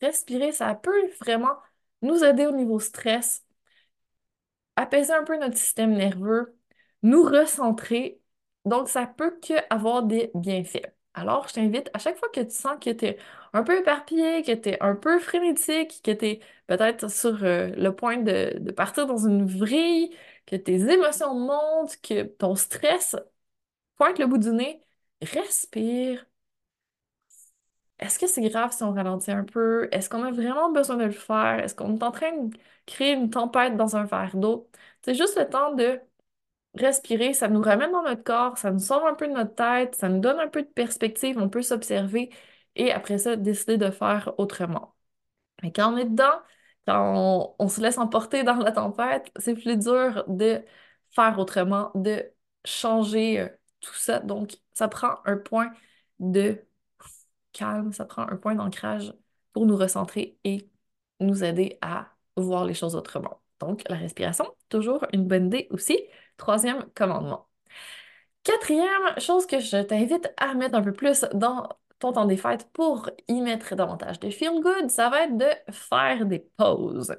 respirer, 0.00 0.52
ça 0.52 0.74
peut 0.74 1.08
vraiment 1.20 1.56
nous 2.02 2.22
aider 2.24 2.46
au 2.46 2.52
niveau 2.52 2.78
stress, 2.80 3.44
apaiser 4.76 5.12
un 5.12 5.24
peu 5.24 5.36
notre 5.38 5.56
système 5.56 5.92
nerveux, 5.94 6.56
nous 7.02 7.22
recentrer. 7.24 8.20
Donc, 8.64 8.88
ça 8.88 9.06
peut 9.06 9.38
que 9.40 9.54
avoir 9.70 10.02
des 10.02 10.30
bienfaits. 10.34 10.86
Alors, 11.14 11.46
je 11.48 11.54
t'invite, 11.54 11.90
à 11.94 11.98
chaque 11.98 12.16
fois 12.18 12.28
que 12.30 12.40
tu 12.40 12.50
sens 12.50 12.76
que 12.80 12.90
tu 12.90 13.04
es 13.06 13.18
un 13.52 13.62
peu 13.62 13.78
éparpillé, 13.78 14.42
que 14.42 14.52
tu 14.52 14.70
es 14.70 14.82
un 14.82 14.96
peu 14.96 15.18
frénétique, 15.20 16.00
que 16.02 16.10
tu 16.10 16.26
es 16.26 16.40
peut-être 16.66 17.08
sur 17.10 17.44
euh, 17.44 17.68
le 17.68 17.94
point 17.94 18.16
de, 18.18 18.58
de, 18.58 18.72
partir 18.72 19.06
dans 19.06 19.18
une 19.18 19.46
vrille, 19.46 20.10
que 20.46 20.56
tes 20.56 20.74
émotions 20.90 21.34
montent, 21.34 21.96
que 22.02 22.22
ton 22.24 22.56
stress 22.56 23.16
pointe 23.96 24.18
le 24.18 24.26
bout 24.26 24.38
du 24.38 24.50
nez, 24.50 24.82
respire. 25.22 26.26
est-ce 27.98 28.18
que 28.18 28.26
c'est 28.26 28.42
grave 28.42 28.72
si 28.72 28.82
on 28.82 28.92
ralentit 28.92 29.30
un 29.30 29.44
peu? 29.44 29.88
Est-ce 29.92 30.08
qu'on 30.10 30.22
a 30.24 30.30
vraiment 30.32 30.70
besoin 30.70 30.96
de 30.96 31.04
le 31.04 31.10
faire? 31.10 31.60
Est-ce 31.60 31.74
qu'on 31.74 31.96
est 31.96 32.02
en 32.02 32.10
train 32.10 32.32
de 32.36 32.56
créer 32.86 33.12
une 33.12 33.30
tempête 33.30 33.76
dans 33.76 33.96
un 33.96 34.04
verre 34.04 34.36
d'eau? 34.36 34.68
C'est 35.02 35.14
juste 35.14 35.38
le 35.38 35.48
temps 35.48 35.72
de 35.74 36.00
respirer, 36.76 37.34
ça 37.34 37.48
nous 37.48 37.62
ramène 37.62 37.92
dans 37.92 38.02
notre 38.02 38.22
corps, 38.24 38.58
ça 38.58 38.70
nous 38.70 38.78
sort 38.78 39.06
un 39.06 39.14
peu 39.14 39.28
de 39.28 39.32
notre 39.32 39.54
tête, 39.54 39.94
ça 39.94 40.08
nous 40.08 40.20
donne 40.20 40.40
un 40.40 40.48
peu 40.48 40.62
de 40.62 40.68
perspective, 40.68 41.38
on 41.38 41.48
peut 41.48 41.62
s'observer 41.62 42.30
et 42.76 42.92
après 42.92 43.18
ça, 43.18 43.36
décider 43.36 43.78
de 43.78 43.90
faire 43.90 44.34
autrement. 44.38 44.94
Mais 45.62 45.72
quand 45.72 45.92
on 45.94 45.96
est 45.96 46.04
dedans, 46.06 46.40
quand 46.86 47.54
on, 47.58 47.68
se 47.68 47.80
laisse 47.80 47.98
emporter 47.98 48.44
dans 48.44 48.56
la 48.56 48.72
tempête, 48.72 49.32
c'est 49.38 49.54
plus 49.54 49.76
dur 49.78 50.24
de 50.28 50.64
faire 51.10 51.38
autrement, 51.38 51.90
de 51.94 52.24
changer 52.64 53.40
euh, 53.40 53.48
tout 53.80 53.94
ça. 53.94 54.20
Donc, 54.20 54.56
ça 54.74 54.88
prend 54.88 55.16
un 55.24 55.36
point 55.36 55.72
de 56.18 56.64
calme, 57.52 57.92
ça 57.92 58.04
prend 58.04 58.22
un 58.28 58.36
point 58.36 58.54
d'ancrage 58.54 59.14
pour 59.52 59.66
nous 59.66 59.76
recentrer 59.76 60.38
et 60.44 60.70
nous 61.20 61.44
aider 61.44 61.78
à 61.82 62.08
voir 62.36 62.64
les 62.64 62.74
choses 62.74 62.96
autrement. 62.96 63.42
Donc, 63.60 63.82
la 63.88 63.96
respiration, 63.96 64.46
toujours 64.68 65.06
une 65.12 65.26
bonne 65.26 65.46
idée 65.46 65.68
aussi. 65.70 65.98
Troisième 66.36 66.84
commandement. 66.94 67.48
Quatrième 68.42 69.18
chose 69.18 69.46
que 69.46 69.58
je 69.58 69.82
t'invite 69.82 70.32
à 70.36 70.54
mettre 70.54 70.74
un 70.74 70.82
peu 70.82 70.92
plus 70.92 71.24
dans 71.32 71.68
ton 71.98 72.12
temps 72.12 72.26
des 72.26 72.36
fêtes 72.36 72.68
pour 72.72 73.08
y 73.28 73.40
mettre 73.40 73.74
davantage 73.74 74.20
de 74.20 74.30
feel 74.30 74.60
good, 74.60 74.90
ça 74.90 75.08
va 75.08 75.24
être 75.24 75.36
de 75.38 75.48
faire 75.72 76.26
des 76.26 76.40
pauses. 76.56 77.16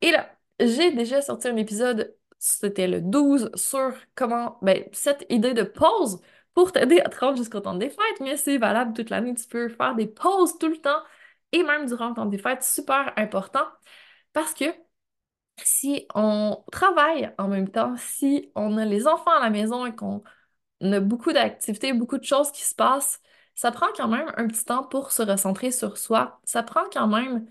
Et 0.00 0.10
là, 0.10 0.28
j'ai 0.60 0.92
déjà 0.92 1.22
sorti 1.22 1.48
un 1.48 1.56
épisode, 1.56 2.16
c'était 2.38 2.88
le 2.88 3.00
12, 3.00 3.50
sur 3.54 3.92
comment, 4.14 4.58
ben, 4.62 4.84
cette 4.92 5.24
idée 5.30 5.54
de 5.54 5.62
pause 5.62 6.20
pour 6.54 6.72
t'aider 6.72 7.00
à 7.00 7.08
te 7.08 7.18
rendre 7.20 7.36
jusqu'au 7.36 7.60
temps 7.60 7.74
des 7.74 7.90
fêtes, 7.90 8.20
mais 8.20 8.36
c'est 8.36 8.58
valable 8.58 8.92
toute 8.94 9.10
l'année. 9.10 9.34
Tu 9.34 9.46
peux 9.46 9.68
faire 9.68 9.94
des 9.94 10.08
pauses 10.08 10.58
tout 10.58 10.68
le 10.68 10.78
temps 10.78 11.02
et 11.52 11.62
même 11.62 11.86
durant 11.86 12.08
le 12.08 12.14
temps 12.14 12.26
des 12.26 12.38
fêtes, 12.38 12.64
super 12.64 13.12
important 13.16 13.64
parce 14.32 14.54
que 14.54 14.64
si 15.64 16.06
on 16.14 16.64
travaille 16.72 17.32
en 17.38 17.48
même 17.48 17.70
temps, 17.70 17.94
si 17.96 18.50
on 18.54 18.76
a 18.78 18.84
les 18.84 19.06
enfants 19.06 19.32
à 19.32 19.40
la 19.40 19.50
maison 19.50 19.86
et 19.86 19.94
qu'on 19.94 20.22
a 20.82 21.00
beaucoup 21.00 21.32
d'activités, 21.32 21.92
beaucoup 21.92 22.18
de 22.18 22.24
choses 22.24 22.52
qui 22.52 22.62
se 22.64 22.74
passent, 22.74 23.20
ça 23.54 23.72
prend 23.72 23.88
quand 23.96 24.08
même 24.08 24.32
un 24.36 24.46
petit 24.48 24.64
temps 24.64 24.84
pour 24.84 25.12
se 25.12 25.22
recentrer 25.22 25.70
sur 25.72 25.98
soi. 25.98 26.40
Ça 26.44 26.62
prend 26.62 26.84
quand 26.92 27.08
même 27.08 27.46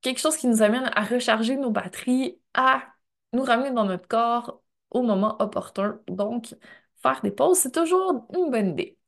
quelque 0.00 0.18
chose 0.20 0.36
qui 0.36 0.46
nous 0.48 0.62
amène 0.62 0.90
à 0.94 1.04
recharger 1.04 1.56
nos 1.56 1.70
batteries, 1.70 2.40
à 2.54 2.82
nous 3.32 3.42
ramener 3.42 3.70
dans 3.70 3.84
notre 3.84 4.08
corps 4.08 4.62
au 4.90 5.02
moment 5.02 5.36
opportun. 5.40 6.00
Donc, 6.08 6.54
faire 7.02 7.20
des 7.22 7.30
pauses, 7.30 7.58
c'est 7.58 7.72
toujours 7.72 8.26
une 8.34 8.50
bonne 8.50 8.70
idée. 8.70 8.98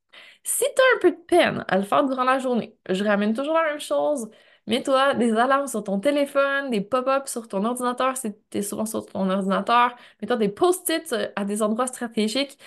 Si 0.44 0.64
tu 0.64 0.82
as 0.82 0.96
un 0.96 1.00
peu 1.00 1.10
de 1.12 1.16
peine 1.26 1.64
à 1.68 1.78
le 1.78 1.84
faire 1.84 2.04
durant 2.04 2.24
la 2.24 2.38
journée, 2.38 2.78
je 2.88 3.04
ramène 3.04 3.34
toujours 3.34 3.54
la 3.54 3.64
même 3.70 3.80
chose. 3.80 4.30
Mets-toi 4.66 5.14
des 5.14 5.32
alarmes 5.36 5.66
sur 5.66 5.84
ton 5.84 6.00
téléphone, 6.00 6.70
des 6.70 6.80
pop-ups 6.80 7.30
sur 7.30 7.48
ton 7.48 7.64
ordinateur 7.64 8.16
si 8.16 8.32
tu 8.50 8.58
es 8.58 8.62
souvent 8.62 8.86
sur 8.86 9.04
ton 9.04 9.28
ordinateur. 9.28 9.94
Mets-toi 10.22 10.36
des 10.36 10.48
post-it 10.48 11.12
euh, 11.12 11.28
à 11.36 11.44
des 11.44 11.62
endroits 11.62 11.86
stratégiques. 11.86 12.58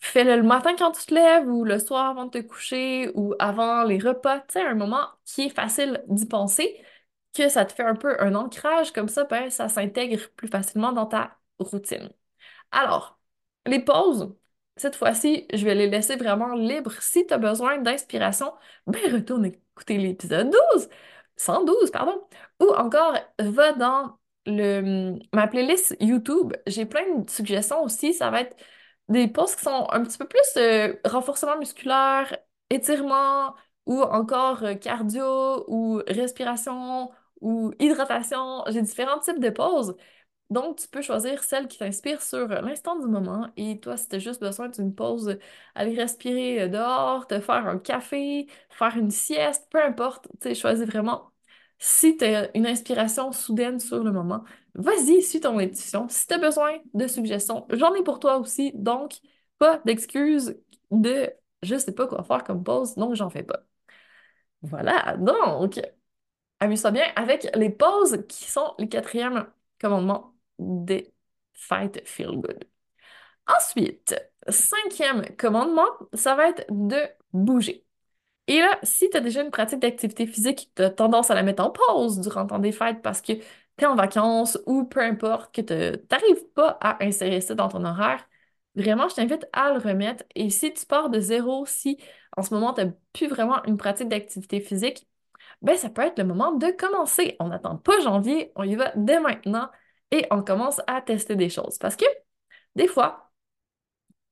Fais-le 0.00 0.36
le 0.36 0.42
matin 0.42 0.74
quand 0.78 0.92
tu 0.92 1.06
te 1.06 1.14
lèves 1.14 1.48
ou 1.48 1.64
le 1.64 1.78
soir 1.78 2.06
avant 2.10 2.26
de 2.26 2.30
te 2.40 2.46
coucher 2.46 3.10
ou 3.14 3.34
avant 3.38 3.82
les 3.84 3.98
repas. 3.98 4.40
Tu 4.40 4.54
sais, 4.54 4.62
un 4.62 4.74
moment 4.74 5.06
qui 5.24 5.42
est 5.46 5.48
facile 5.50 6.02
d'y 6.08 6.26
penser, 6.26 6.82
que 7.34 7.48
ça 7.48 7.64
te 7.64 7.72
fait 7.72 7.82
un 7.84 7.94
peu 7.94 8.20
un 8.20 8.34
ancrage 8.34 8.92
comme 8.92 9.08
ça, 9.08 9.24
ben, 9.24 9.50
ça 9.50 9.68
s'intègre 9.68 10.28
plus 10.36 10.48
facilement 10.48 10.92
dans 10.92 11.06
ta 11.06 11.38
routine. 11.58 12.10
Alors, 12.70 13.18
les 13.66 13.80
pauses, 13.84 14.34
cette 14.76 14.96
fois-ci, 14.96 15.46
je 15.52 15.64
vais 15.64 15.74
les 15.74 15.88
laisser 15.90 16.16
vraiment 16.16 16.54
libres. 16.54 16.92
Si 17.02 17.26
tu 17.26 17.34
as 17.34 17.38
besoin 17.38 17.78
d'inspiration, 17.78 18.52
ben 18.86 19.00
retourne 19.12 19.46
écouter 19.46 19.98
l'épisode 19.98 20.50
12. 20.74 20.88
112, 21.38 21.90
pardon. 21.90 22.20
Ou 22.60 22.66
encore, 22.74 23.14
va 23.38 23.72
dans 23.72 24.18
le, 24.46 25.18
ma 25.34 25.46
playlist 25.48 25.96
YouTube. 26.00 26.54
J'ai 26.66 26.86
plein 26.86 27.16
de 27.18 27.30
suggestions 27.30 27.82
aussi. 27.82 28.14
Ça 28.14 28.30
va 28.30 28.42
être 28.42 28.56
des 29.08 29.28
posts 29.28 29.56
qui 29.56 29.62
sont 29.64 29.86
un 29.90 30.02
petit 30.02 30.18
peu 30.18 30.26
plus 30.26 30.40
euh, 30.56 30.94
renforcement 31.04 31.58
musculaire, 31.58 32.36
étirement, 32.70 33.54
ou 33.86 34.02
encore 34.02 34.62
euh, 34.64 34.74
cardio, 34.74 35.64
ou 35.68 36.02
respiration, 36.08 37.10
ou 37.40 37.72
hydratation. 37.80 38.64
J'ai 38.68 38.82
différents 38.82 39.18
types 39.20 39.40
de 39.40 39.50
pauses. 39.50 39.96
Donc, 40.50 40.78
tu 40.78 40.88
peux 40.88 41.02
choisir 41.02 41.42
celle 41.44 41.68
qui 41.68 41.78
t'inspire 41.78 42.22
sur 42.22 42.48
l'instant 42.48 42.98
du 42.98 43.06
moment. 43.06 43.48
Et 43.56 43.78
toi, 43.80 43.96
si 43.98 44.08
tu 44.08 44.16
as 44.16 44.18
juste 44.18 44.40
besoin 44.40 44.68
d'une 44.68 44.94
pause, 44.94 45.38
aller 45.74 45.94
respirer 45.94 46.62
euh, 46.62 46.68
dehors, 46.68 47.26
te 47.26 47.38
faire 47.40 47.66
un 47.66 47.78
café, 47.78 48.46
faire 48.70 48.96
une 48.96 49.10
sieste, 49.10 49.68
peu 49.70 49.82
importe, 49.82 50.28
tu 50.40 50.48
sais, 50.48 50.54
choisis 50.54 50.86
vraiment. 50.86 51.30
Si 51.78 52.16
tu 52.16 52.24
as 52.24 52.50
une 52.56 52.66
inspiration 52.66 53.30
soudaine 53.32 53.78
sur 53.78 54.02
le 54.02 54.10
moment, 54.12 54.42
vas-y, 54.74 55.22
suis 55.22 55.40
ton 55.40 55.58
intuition. 55.58 56.08
Si 56.08 56.26
tu 56.26 56.34
as 56.34 56.38
besoin 56.38 56.78
de 56.94 57.06
suggestions, 57.06 57.66
j'en 57.70 57.94
ai 57.94 58.02
pour 58.02 58.18
toi 58.18 58.38
aussi. 58.38 58.72
Donc, 58.74 59.18
pas 59.58 59.78
d'excuses 59.84 60.56
de 60.90 61.30
je 61.62 61.76
sais 61.76 61.92
pas 61.92 62.06
quoi 62.06 62.22
faire 62.24 62.44
comme 62.44 62.62
pause, 62.64 62.94
donc 62.94 63.14
j'en 63.14 63.30
fais 63.30 63.42
pas. 63.42 63.64
Voilà, 64.62 65.16
donc, 65.18 65.80
amuse-toi 66.60 66.92
bien 66.92 67.04
avec 67.16 67.48
les 67.56 67.70
pauses 67.70 68.24
qui 68.28 68.44
sont 68.50 68.74
les 68.78 68.88
quatrièmes 68.88 69.46
commandements 69.80 70.34
des 70.58 71.12
fêtes 71.54 72.02
feel 72.06 72.32
good. 72.40 72.64
Ensuite, 73.46 74.14
cinquième 74.48 75.24
commandement, 75.36 75.88
ça 76.12 76.34
va 76.34 76.48
être 76.50 76.64
de 76.70 76.98
bouger. 77.32 77.84
Et 78.46 78.60
là, 78.60 78.78
si 78.82 79.10
tu 79.10 79.16
as 79.16 79.20
déjà 79.20 79.42
une 79.42 79.50
pratique 79.50 79.80
d'activité 79.80 80.26
physique, 80.26 80.70
tu 80.74 80.82
as 80.82 80.90
tendance 80.90 81.30
à 81.30 81.34
la 81.34 81.42
mettre 81.42 81.62
en 81.62 81.70
pause 81.70 82.20
durant 82.20 82.46
ton 82.46 82.58
des 82.58 82.72
fêtes 82.72 83.02
parce 83.02 83.20
que 83.20 83.34
tu 83.34 83.44
es 83.84 83.86
en 83.86 83.94
vacances 83.94 84.58
ou 84.66 84.84
peu 84.84 85.00
importe, 85.00 85.54
que 85.54 85.60
tu 85.60 86.06
n'arrives 86.10 86.44
pas 86.54 86.78
à 86.80 87.04
insérer 87.04 87.40
ça 87.40 87.54
dans 87.54 87.68
ton 87.68 87.84
horaire, 87.84 88.26
vraiment, 88.74 89.08
je 89.08 89.16
t'invite 89.16 89.46
à 89.52 89.72
le 89.72 89.78
remettre. 89.78 90.24
Et 90.34 90.50
si 90.50 90.72
tu 90.72 90.86
pars 90.86 91.10
de 91.10 91.20
zéro, 91.20 91.66
si 91.66 91.98
en 92.36 92.42
ce 92.42 92.54
moment, 92.54 92.72
tu 92.74 92.84
n'as 92.84 92.92
plus 93.12 93.28
vraiment 93.28 93.62
une 93.64 93.76
pratique 93.76 94.08
d'activité 94.08 94.60
physique, 94.60 95.06
ben 95.62 95.76
ça 95.76 95.90
peut 95.90 96.02
être 96.02 96.18
le 96.18 96.24
moment 96.24 96.52
de 96.52 96.68
commencer. 96.72 97.36
On 97.40 97.48
n'attend 97.48 97.76
pas 97.76 98.00
janvier, 98.00 98.52
on 98.56 98.64
y 98.64 98.76
va 98.76 98.92
dès 98.96 99.20
maintenant 99.20 99.70
et 100.10 100.26
on 100.30 100.42
commence 100.42 100.80
à 100.86 101.00
tester 101.02 101.36
des 101.36 101.48
choses. 101.50 101.78
Parce 101.78 101.96
que 101.96 102.04
des 102.76 102.88
fois, 102.88 103.32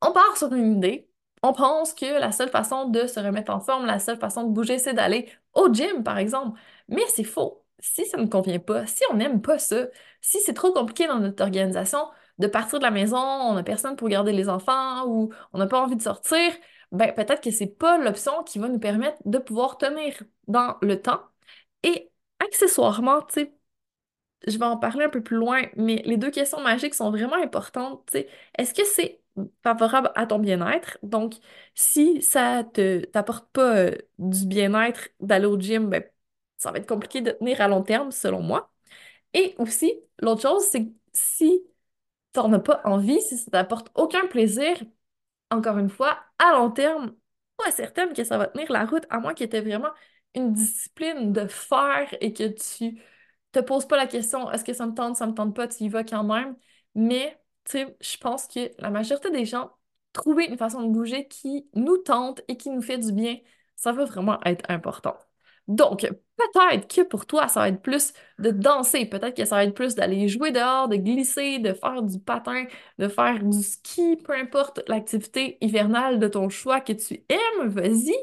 on 0.02 0.12
part 0.12 0.36
sur 0.36 0.52
une 0.52 0.76
idée, 0.76 1.10
on 1.42 1.52
pense 1.52 1.94
que 1.94 2.06
la 2.20 2.32
seule 2.32 2.50
façon 2.50 2.88
de 2.88 3.06
se 3.06 3.20
remettre 3.20 3.52
en 3.52 3.60
forme, 3.60 3.86
la 3.86 3.98
seule 3.98 4.18
façon 4.18 4.44
de 4.44 4.52
bouger, 4.52 4.78
c'est 4.78 4.94
d'aller 4.94 5.30
au 5.54 5.72
gym, 5.72 6.02
par 6.02 6.18
exemple. 6.18 6.58
Mais 6.88 7.02
c'est 7.08 7.24
faux. 7.24 7.64
Si 7.78 8.06
ça 8.06 8.16
ne 8.18 8.26
convient 8.26 8.58
pas, 8.58 8.86
si 8.86 9.02
on 9.10 9.16
n'aime 9.16 9.42
pas 9.42 9.58
ça, 9.58 9.86
si 10.20 10.40
c'est 10.40 10.54
trop 10.54 10.72
compliqué 10.72 11.06
dans 11.06 11.18
notre 11.18 11.42
organisation 11.42 11.98
de 12.38 12.46
partir 12.46 12.78
de 12.78 12.84
la 12.84 12.90
maison, 12.90 13.18
on 13.18 13.54
n'a 13.54 13.62
personne 13.62 13.96
pour 13.96 14.08
garder 14.08 14.32
les 14.32 14.48
enfants 14.48 15.06
ou 15.06 15.32
on 15.52 15.58
n'a 15.58 15.66
pas 15.66 15.80
envie 15.80 15.96
de 15.96 16.02
sortir, 16.02 16.52
ben 16.92 17.12
peut-être 17.14 17.42
que 17.42 17.50
c'est 17.50 17.66
pas 17.66 17.98
l'option 17.98 18.42
qui 18.44 18.58
va 18.58 18.68
nous 18.68 18.78
permettre 18.78 19.18
de 19.24 19.38
pouvoir 19.38 19.78
tenir 19.78 20.14
dans 20.46 20.76
le 20.82 21.00
temps. 21.00 21.20
Et 21.82 22.10
accessoirement, 22.40 23.22
tu 23.22 23.40
sais, 23.42 23.55
je 24.46 24.58
vais 24.58 24.64
en 24.64 24.76
parler 24.76 25.04
un 25.04 25.08
peu 25.08 25.22
plus 25.22 25.36
loin, 25.36 25.62
mais 25.76 26.02
les 26.04 26.16
deux 26.16 26.30
questions 26.30 26.60
magiques 26.60 26.94
sont 26.94 27.10
vraiment 27.10 27.36
importantes. 27.36 28.14
Est-ce 28.58 28.74
que 28.74 28.84
c'est 28.84 29.22
favorable 29.62 30.12
à 30.14 30.26
ton 30.26 30.38
bien-être? 30.38 30.98
Donc, 31.02 31.34
si 31.74 32.22
ça 32.22 32.64
te 32.64 33.04
t'apporte 33.06 33.50
pas 33.52 33.76
euh, 33.76 33.92
du 34.18 34.46
bien-être 34.46 35.08
d'aller 35.20 35.46
au 35.46 35.58
gym, 35.58 35.88
ben, 35.90 36.04
ça 36.58 36.70
va 36.72 36.78
être 36.78 36.88
compliqué 36.88 37.20
de 37.20 37.32
tenir 37.32 37.60
à 37.60 37.68
long 37.68 37.82
terme, 37.82 38.10
selon 38.12 38.42
moi. 38.42 38.72
Et 39.34 39.54
aussi, 39.58 39.94
l'autre 40.20 40.42
chose, 40.42 40.64
c'est 40.64 40.86
que 40.86 40.92
si 41.12 41.62
tu 42.34 42.40
n'en 42.40 42.52
as 42.54 42.60
pas 42.60 42.80
envie, 42.84 43.20
si 43.22 43.38
ça 43.38 43.50
t'apporte 43.50 43.90
aucun 43.94 44.26
plaisir, 44.26 44.76
encore 45.50 45.78
une 45.78 45.90
fois, 45.90 46.18
à 46.38 46.52
long 46.52 46.70
terme, 46.70 47.14
pas 47.56 47.70
certaine 47.72 48.12
que 48.12 48.24
ça 48.24 48.38
va 48.38 48.46
tenir 48.48 48.70
la 48.72 48.84
route, 48.84 49.04
à 49.10 49.18
moins 49.20 49.34
y 49.38 49.44
ait 49.44 49.60
vraiment 49.60 49.90
une 50.34 50.52
discipline 50.52 51.32
de 51.32 51.46
faire 51.46 52.14
et 52.20 52.32
que 52.32 52.48
tu 52.48 53.00
te 53.58 53.64
poses 53.64 53.86
pas 53.86 53.96
la 53.96 54.06
question 54.06 54.50
est-ce 54.50 54.64
que 54.64 54.72
ça 54.72 54.86
me 54.86 54.94
tente, 54.94 55.16
ça 55.16 55.26
me 55.26 55.34
tente 55.34 55.54
pas, 55.54 55.68
tu 55.68 55.84
y 55.84 55.88
vas 55.88 56.04
quand 56.04 56.24
même. 56.24 56.56
Mais, 56.94 57.38
tu 57.64 57.72
sais, 57.72 57.96
je 58.00 58.16
pense 58.18 58.46
que 58.46 58.70
la 58.78 58.90
majorité 58.90 59.30
des 59.30 59.44
gens, 59.44 59.72
trouver 60.12 60.46
une 60.46 60.56
façon 60.56 60.82
de 60.82 60.88
bouger 60.92 61.28
qui 61.28 61.68
nous 61.74 61.98
tente 61.98 62.42
et 62.48 62.56
qui 62.56 62.70
nous 62.70 62.82
fait 62.82 62.98
du 62.98 63.12
bien, 63.12 63.36
ça 63.76 63.92
va 63.92 64.04
vraiment 64.04 64.38
être 64.44 64.64
important. 64.70 65.16
Donc, 65.68 66.02
peut-être 66.36 66.86
que 66.94 67.02
pour 67.02 67.26
toi, 67.26 67.48
ça 67.48 67.60
va 67.60 67.68
être 67.68 67.82
plus 67.82 68.12
de 68.38 68.50
danser, 68.50 69.04
peut-être 69.06 69.36
que 69.36 69.44
ça 69.44 69.56
va 69.56 69.64
être 69.64 69.74
plus 69.74 69.94
d'aller 69.96 70.28
jouer 70.28 70.52
dehors, 70.52 70.88
de 70.88 70.96
glisser, 70.96 71.58
de 71.58 71.72
faire 71.72 72.02
du 72.02 72.20
patin, 72.20 72.66
de 72.98 73.08
faire 73.08 73.42
du 73.42 73.62
ski, 73.62 74.16
peu 74.24 74.32
importe 74.34 74.82
l'activité 74.86 75.58
hivernale 75.60 76.20
de 76.20 76.28
ton 76.28 76.48
choix 76.48 76.80
que 76.80 76.92
tu 76.92 77.24
aimes, 77.28 77.68
vas-y. 77.68 78.14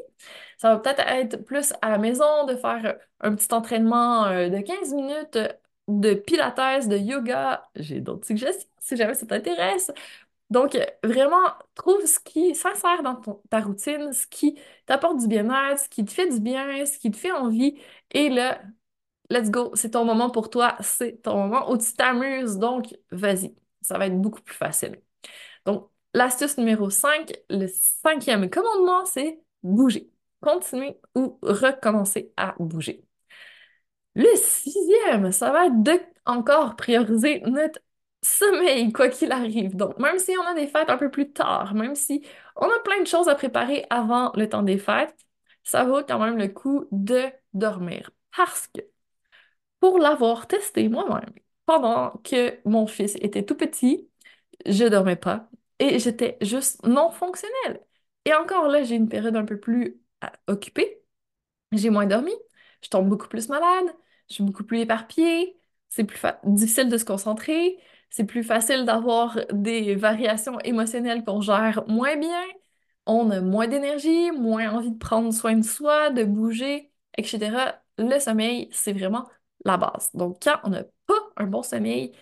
Ça 0.58 0.70
va 0.74 0.78
peut-être 0.80 1.00
être 1.00 1.36
plus 1.44 1.72
à 1.82 1.90
la 1.90 1.98
maison, 1.98 2.44
de 2.46 2.56
faire 2.56 2.96
un 3.20 3.34
petit 3.34 3.52
entraînement 3.52 4.26
euh, 4.26 4.48
de 4.48 4.58
15 4.60 4.92
minutes 4.94 5.38
de 5.88 6.14
pilates, 6.14 6.88
de 6.88 6.96
yoga. 6.96 7.62
J'ai 7.76 8.00
d'autres 8.00 8.26
suggestions 8.26 8.68
si 8.80 8.96
jamais 8.96 9.14
ça 9.14 9.26
t'intéresse. 9.26 9.90
Donc, 10.50 10.78
vraiment, 11.04 11.38
trouve 11.74 12.04
ce 12.06 12.20
qui 12.20 12.54
s'insère 12.54 13.02
dans 13.02 13.16
ta 13.50 13.60
routine, 13.60 14.12
ce 14.12 14.26
qui 14.26 14.58
t'apporte 14.86 15.18
du 15.18 15.26
bien-être, 15.28 15.80
ce 15.80 15.88
qui 15.88 16.04
te 16.04 16.12
fait 16.12 16.28
du 16.28 16.40
bien, 16.40 16.86
ce 16.86 16.98
qui 16.98 17.10
te 17.10 17.16
fait 17.16 17.32
envie. 17.32 17.78
Et 18.12 18.28
là, 18.28 18.62
let's 19.30 19.50
go, 19.50 19.72
c'est 19.74 19.90
ton 19.92 20.04
moment 20.04 20.30
pour 20.30 20.50
toi, 20.50 20.76
c'est 20.80 21.22
ton 21.22 21.36
moment 21.48 21.70
où 21.70 21.78
tu 21.78 21.92
t'amuses. 21.94 22.58
Donc, 22.58 22.94
vas-y, 23.10 23.54
ça 23.82 23.98
va 23.98 24.06
être 24.06 24.20
beaucoup 24.20 24.42
plus 24.42 24.56
facile. 24.56 25.00
Donc, 25.66 25.90
l'astuce 26.14 26.58
numéro 26.58 26.90
5, 26.90 27.32
le 27.50 27.68
cinquième 27.68 28.50
commandement, 28.50 29.04
c'est 29.06 29.40
bouger. 29.62 30.10
Continuer 30.44 31.00
ou 31.14 31.38
recommencer 31.42 32.32
à 32.36 32.54
bouger. 32.58 33.04
Le 34.14 34.36
sixième, 34.36 35.32
ça 35.32 35.50
va 35.52 35.66
être 35.66 35.82
de 35.82 35.92
encore 36.26 36.76
prioriser 36.76 37.40
notre 37.40 37.80
sommeil, 38.22 38.92
quoi 38.92 39.08
qu'il 39.08 39.32
arrive. 39.32 39.76
Donc, 39.76 39.98
même 39.98 40.18
si 40.18 40.32
on 40.38 40.46
a 40.46 40.54
des 40.54 40.66
fêtes 40.68 40.90
un 40.90 40.96
peu 40.98 41.10
plus 41.10 41.32
tard, 41.32 41.74
même 41.74 41.94
si 41.94 42.24
on 42.56 42.66
a 42.66 42.78
plein 42.84 43.00
de 43.00 43.06
choses 43.06 43.28
à 43.28 43.34
préparer 43.34 43.86
avant 43.90 44.32
le 44.36 44.48
temps 44.48 44.62
des 44.62 44.78
fêtes, 44.78 45.16
ça 45.64 45.84
vaut 45.84 46.02
quand 46.04 46.18
même 46.18 46.38
le 46.38 46.48
coup 46.48 46.86
de 46.92 47.24
dormir. 47.54 48.10
Parce 48.36 48.68
que, 48.68 48.80
pour 49.80 49.98
l'avoir 49.98 50.46
testé 50.46 50.88
moi-même, 50.88 51.32
pendant 51.66 52.10
que 52.24 52.58
mon 52.68 52.86
fils 52.86 53.16
était 53.16 53.44
tout 53.44 53.56
petit, 53.56 54.08
je 54.66 54.84
dormais 54.86 55.16
pas 55.16 55.48
et 55.78 55.98
j'étais 55.98 56.38
juste 56.40 56.84
non 56.86 57.10
fonctionnelle. 57.10 57.82
Et 58.24 58.34
encore 58.34 58.68
là, 58.68 58.82
j'ai 58.84 58.96
une 58.96 59.08
période 59.08 59.36
un 59.36 59.44
peu 59.44 59.58
plus 59.60 60.00
occupée. 60.46 61.02
J'ai 61.72 61.90
moins 61.90 62.06
dormi, 62.06 62.32
je 62.82 62.88
tombe 62.88 63.08
beaucoup 63.08 63.28
plus 63.28 63.48
malade, 63.48 63.86
je 64.28 64.34
suis 64.34 64.44
beaucoup 64.44 64.64
plus 64.64 64.80
éparpillée, 64.80 65.56
c'est 65.88 66.04
plus 66.04 66.20
difficile 66.44 66.88
de 66.88 66.98
se 66.98 67.04
concentrer, 67.04 67.78
c'est 68.10 68.24
plus 68.24 68.44
facile 68.44 68.84
d'avoir 68.84 69.38
des 69.52 69.94
variations 69.96 70.58
émotionnelles 70.60 71.24
qu'on 71.24 71.40
gère 71.40 71.84
moins 71.88 72.16
bien, 72.16 72.42
on 73.06 73.30
a 73.30 73.40
moins 73.40 73.68
d'énergie, 73.68 74.30
moins 74.32 74.70
envie 74.72 74.92
de 74.92 74.98
prendre 74.98 75.32
soin 75.32 75.56
de 75.56 75.62
soi, 75.64 76.10
de 76.10 76.24
bouger, 76.24 76.92
etc. 77.18 77.82
Le 77.98 78.18
sommeil, 78.20 78.68
c'est 78.72 78.92
vraiment 78.92 79.28
la 79.64 79.76
base. 79.76 80.10
Donc, 80.14 80.42
quand 80.42 80.58
on 80.64 80.70
n'a 80.70 80.84
pas 81.06 81.14
un 81.36 81.46
bon 81.46 81.62
sommeil, 81.62 82.12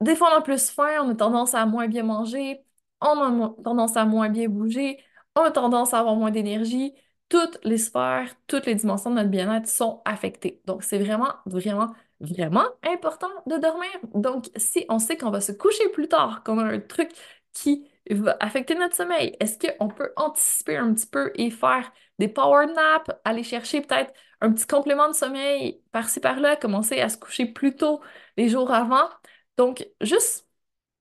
des 0.00 0.16
fois 0.16 0.30
on 0.34 0.38
a 0.38 0.42
plus 0.42 0.70
faim, 0.70 1.02
on 1.02 1.10
a 1.10 1.14
tendance 1.14 1.54
à 1.54 1.66
moins 1.66 1.88
bien 1.88 2.02
manger, 2.02 2.64
on 3.00 3.20
a 3.20 3.54
tendance 3.62 3.96
à 3.96 4.04
moins 4.04 4.28
bien 4.28 4.48
bouger, 4.48 5.02
on 5.36 5.42
a 5.42 5.50
tendance 5.50 5.94
à 5.94 6.00
avoir 6.00 6.16
moins 6.16 6.30
d'énergie, 6.30 6.94
toutes 7.28 7.58
les 7.64 7.78
sphères, 7.78 8.34
toutes 8.46 8.66
les 8.66 8.74
dimensions 8.74 9.10
de 9.10 9.16
notre 9.16 9.30
bien-être 9.30 9.68
sont 9.68 10.02
affectées. 10.04 10.60
Donc, 10.66 10.82
c'est 10.84 10.98
vraiment, 10.98 11.34
vraiment, 11.46 11.94
vraiment 12.20 12.64
important 12.84 13.30
de 13.46 13.56
dormir. 13.56 13.90
Donc, 14.14 14.50
si 14.56 14.84
on 14.88 14.98
sait 14.98 15.16
qu'on 15.16 15.30
va 15.30 15.40
se 15.40 15.52
coucher 15.52 15.88
plus 15.90 16.08
tard, 16.08 16.42
qu'on 16.44 16.58
a 16.58 16.64
un 16.64 16.80
truc 16.80 17.10
qui 17.52 17.88
va 18.10 18.36
affecter 18.40 18.74
notre 18.74 18.96
sommeil, 18.96 19.36
est-ce 19.40 19.58
qu'on 19.58 19.88
peut 19.88 20.12
anticiper 20.16 20.76
un 20.76 20.92
petit 20.94 21.06
peu 21.06 21.30
et 21.34 21.50
faire 21.50 21.90
des 22.18 22.28
power 22.28 22.66
naps, 22.66 23.10
aller 23.24 23.42
chercher 23.42 23.80
peut-être 23.80 24.12
un 24.40 24.52
petit 24.52 24.66
complément 24.66 25.08
de 25.08 25.14
sommeil 25.14 25.80
par-ci 25.92 26.20
par-là, 26.20 26.56
commencer 26.56 27.00
à 27.00 27.08
se 27.08 27.16
coucher 27.16 27.46
plus 27.46 27.76
tôt 27.76 28.00
les 28.36 28.48
jours 28.48 28.72
avant? 28.72 29.08
Donc, 29.56 29.86
juste 30.00 30.48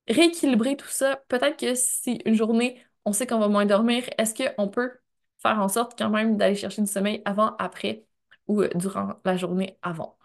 rééquilibrer 0.07 0.77
tout 0.77 0.87
ça. 0.87 1.17
Peut-être 1.27 1.57
que 1.59 1.75
si 1.75 2.21
une 2.25 2.35
journée, 2.35 2.83
on 3.05 3.13
sait 3.13 3.27
qu'on 3.27 3.39
va 3.39 3.47
moins 3.47 3.65
dormir, 3.65 4.03
est-ce 4.17 4.33
qu'on 4.35 4.69
peut 4.69 4.91
faire 5.39 5.59
en 5.59 5.67
sorte 5.69 5.97
quand 5.97 6.09
même 6.09 6.37
d'aller 6.37 6.55
chercher 6.55 6.81
du 6.81 6.87
sommeil 6.91 7.21
avant, 7.25 7.55
après 7.57 8.05
ou 8.47 8.61
euh, 8.61 8.69
durant 8.75 9.15
la 9.25 9.37
journée 9.37 9.77
avant? 9.81 10.17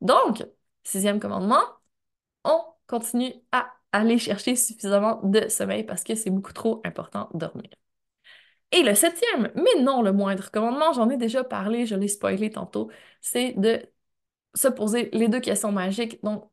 Donc, 0.00 0.44
sixième 0.84 1.20
commandement, 1.20 1.62
on 2.44 2.60
continue 2.86 3.34
à 3.52 3.72
aller 3.92 4.18
chercher 4.18 4.56
suffisamment 4.56 5.20
de 5.24 5.48
sommeil 5.48 5.84
parce 5.84 6.04
que 6.04 6.14
c'est 6.14 6.30
beaucoup 6.30 6.52
trop 6.52 6.80
important 6.84 7.28
de 7.34 7.38
dormir. 7.40 7.70
Et 8.72 8.82
le 8.82 8.94
septième, 8.94 9.52
mais 9.54 9.82
non 9.82 10.02
le 10.02 10.12
moindre 10.12 10.50
commandement, 10.50 10.92
j'en 10.92 11.08
ai 11.10 11.16
déjà 11.16 11.44
parlé, 11.44 11.86
je 11.86 11.94
l'ai 11.94 12.08
spoilé 12.08 12.50
tantôt, 12.50 12.90
c'est 13.20 13.52
de 13.52 13.86
se 14.54 14.68
poser 14.68 15.10
les 15.12 15.28
deux 15.28 15.40
questions 15.40 15.72
magiques. 15.72 16.22
Donc, 16.24 16.50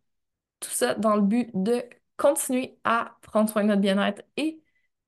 tout 0.61 0.69
ça 0.71 0.95
dans 0.95 1.15
le 1.15 1.21
but 1.23 1.51
de 1.55 1.83
continuer 2.17 2.79
à 2.83 3.17
prendre 3.23 3.49
soin 3.49 3.63
de 3.63 3.69
notre 3.69 3.81
bien-être 3.81 4.23
et 4.37 4.61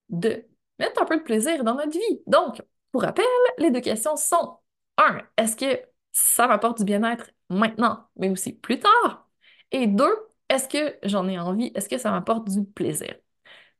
de 0.10 0.46
mettre 0.80 1.02
un 1.02 1.06
peu 1.06 1.18
de 1.18 1.24
plaisir 1.24 1.64
dans 1.64 1.76
notre 1.76 1.92
vie. 1.92 2.22
Donc, 2.28 2.62
pour 2.92 3.04
rappel, 3.04 3.26
les 3.58 3.72
deux 3.72 3.82
questions 3.82 4.16
sont 4.16 4.58
1. 4.98 5.22
Est-ce 5.38 5.56
que 5.56 5.82
ça 6.12 6.48
m'apporte 6.48 6.78
du 6.80 6.86
bien-être 6.86 7.30
maintenant, 7.50 8.08
mais 8.18 8.30
aussi 8.30 8.54
plus 8.54 8.80
tard? 8.80 9.28
Et 9.72 9.88
2. 9.88 10.16
Est-ce 10.50 10.68
que 10.68 10.98
j'en 11.04 11.28
ai 11.28 11.40
envie? 11.40 11.72
Est-ce 11.76 11.90
que 11.90 11.98
ça 11.98 12.12
m'apporte 12.12 12.50
du 12.50 12.64
plaisir? 12.64 13.16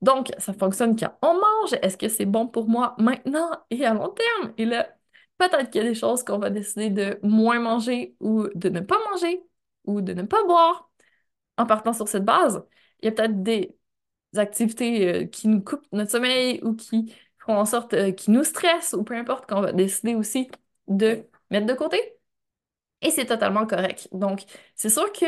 Donc, 0.02 0.32
ça 0.38 0.54
fonctionne 0.54 0.96
quand 0.98 1.18
on 1.22 1.34
mange. 1.36 1.74
Est-ce 1.82 1.98
que 1.98 2.10
c'est 2.10 2.26
bon 2.26 2.48
pour 2.48 2.68
moi 2.68 2.96
maintenant 3.00 3.52
et 3.70 3.86
à 3.86 3.94
long 3.94 4.10
terme? 4.10 4.54
Et 4.58 4.66
là, 4.66 4.90
peut-être 5.38 5.70
qu'il 5.70 5.84
y 5.84 5.86
a 5.86 5.90
des 5.90 5.96
choses 5.96 6.24
qu'on 6.24 6.40
va 6.40 6.50
décider 6.50 6.90
de 6.90 7.20
moins 7.24 7.60
manger 7.60 8.16
ou 8.20 8.48
de 8.56 8.70
ne 8.70 8.80
pas 8.82 8.98
manger 9.12 9.44
ou 9.86 10.02
de 10.02 10.14
ne 10.14 10.24
pas 10.24 10.44
boire. 10.46 10.90
En 11.58 11.66
partant 11.66 11.94
sur 11.94 12.08
cette 12.08 12.26
base, 12.26 12.66
il 13.02 13.06
y 13.06 13.10
a 13.10 13.12
peut-être 13.12 13.44
des 13.44 13.78
activités 14.40 15.24
euh, 15.24 15.26
qui 15.28 15.48
nous 15.48 15.62
coupent 15.62 15.86
notre 15.92 16.12
sommeil 16.12 16.60
ou 16.64 16.76
qui 16.76 17.14
font 17.40 17.58
en 17.58 17.66
sorte 17.66 17.94
euh, 17.94 18.12
qui 18.12 18.32
nous 18.32 18.44
stressent 18.44 18.94
ou 18.94 19.04
peu 19.04 19.16
importe 19.16 19.48
qu'on 19.50 19.62
va 19.62 19.74
décider 19.74 20.16
aussi 20.16 20.50
de 20.88 21.26
mettre 21.52 21.66
de 21.68 21.74
côté. 21.74 22.00
Et 23.02 23.12
c'est 23.12 23.26
totalement 23.26 23.66
correct. 23.68 24.08
Donc, 24.12 24.44
c'est 24.76 24.90
sûr 24.90 25.12
que 25.12 25.26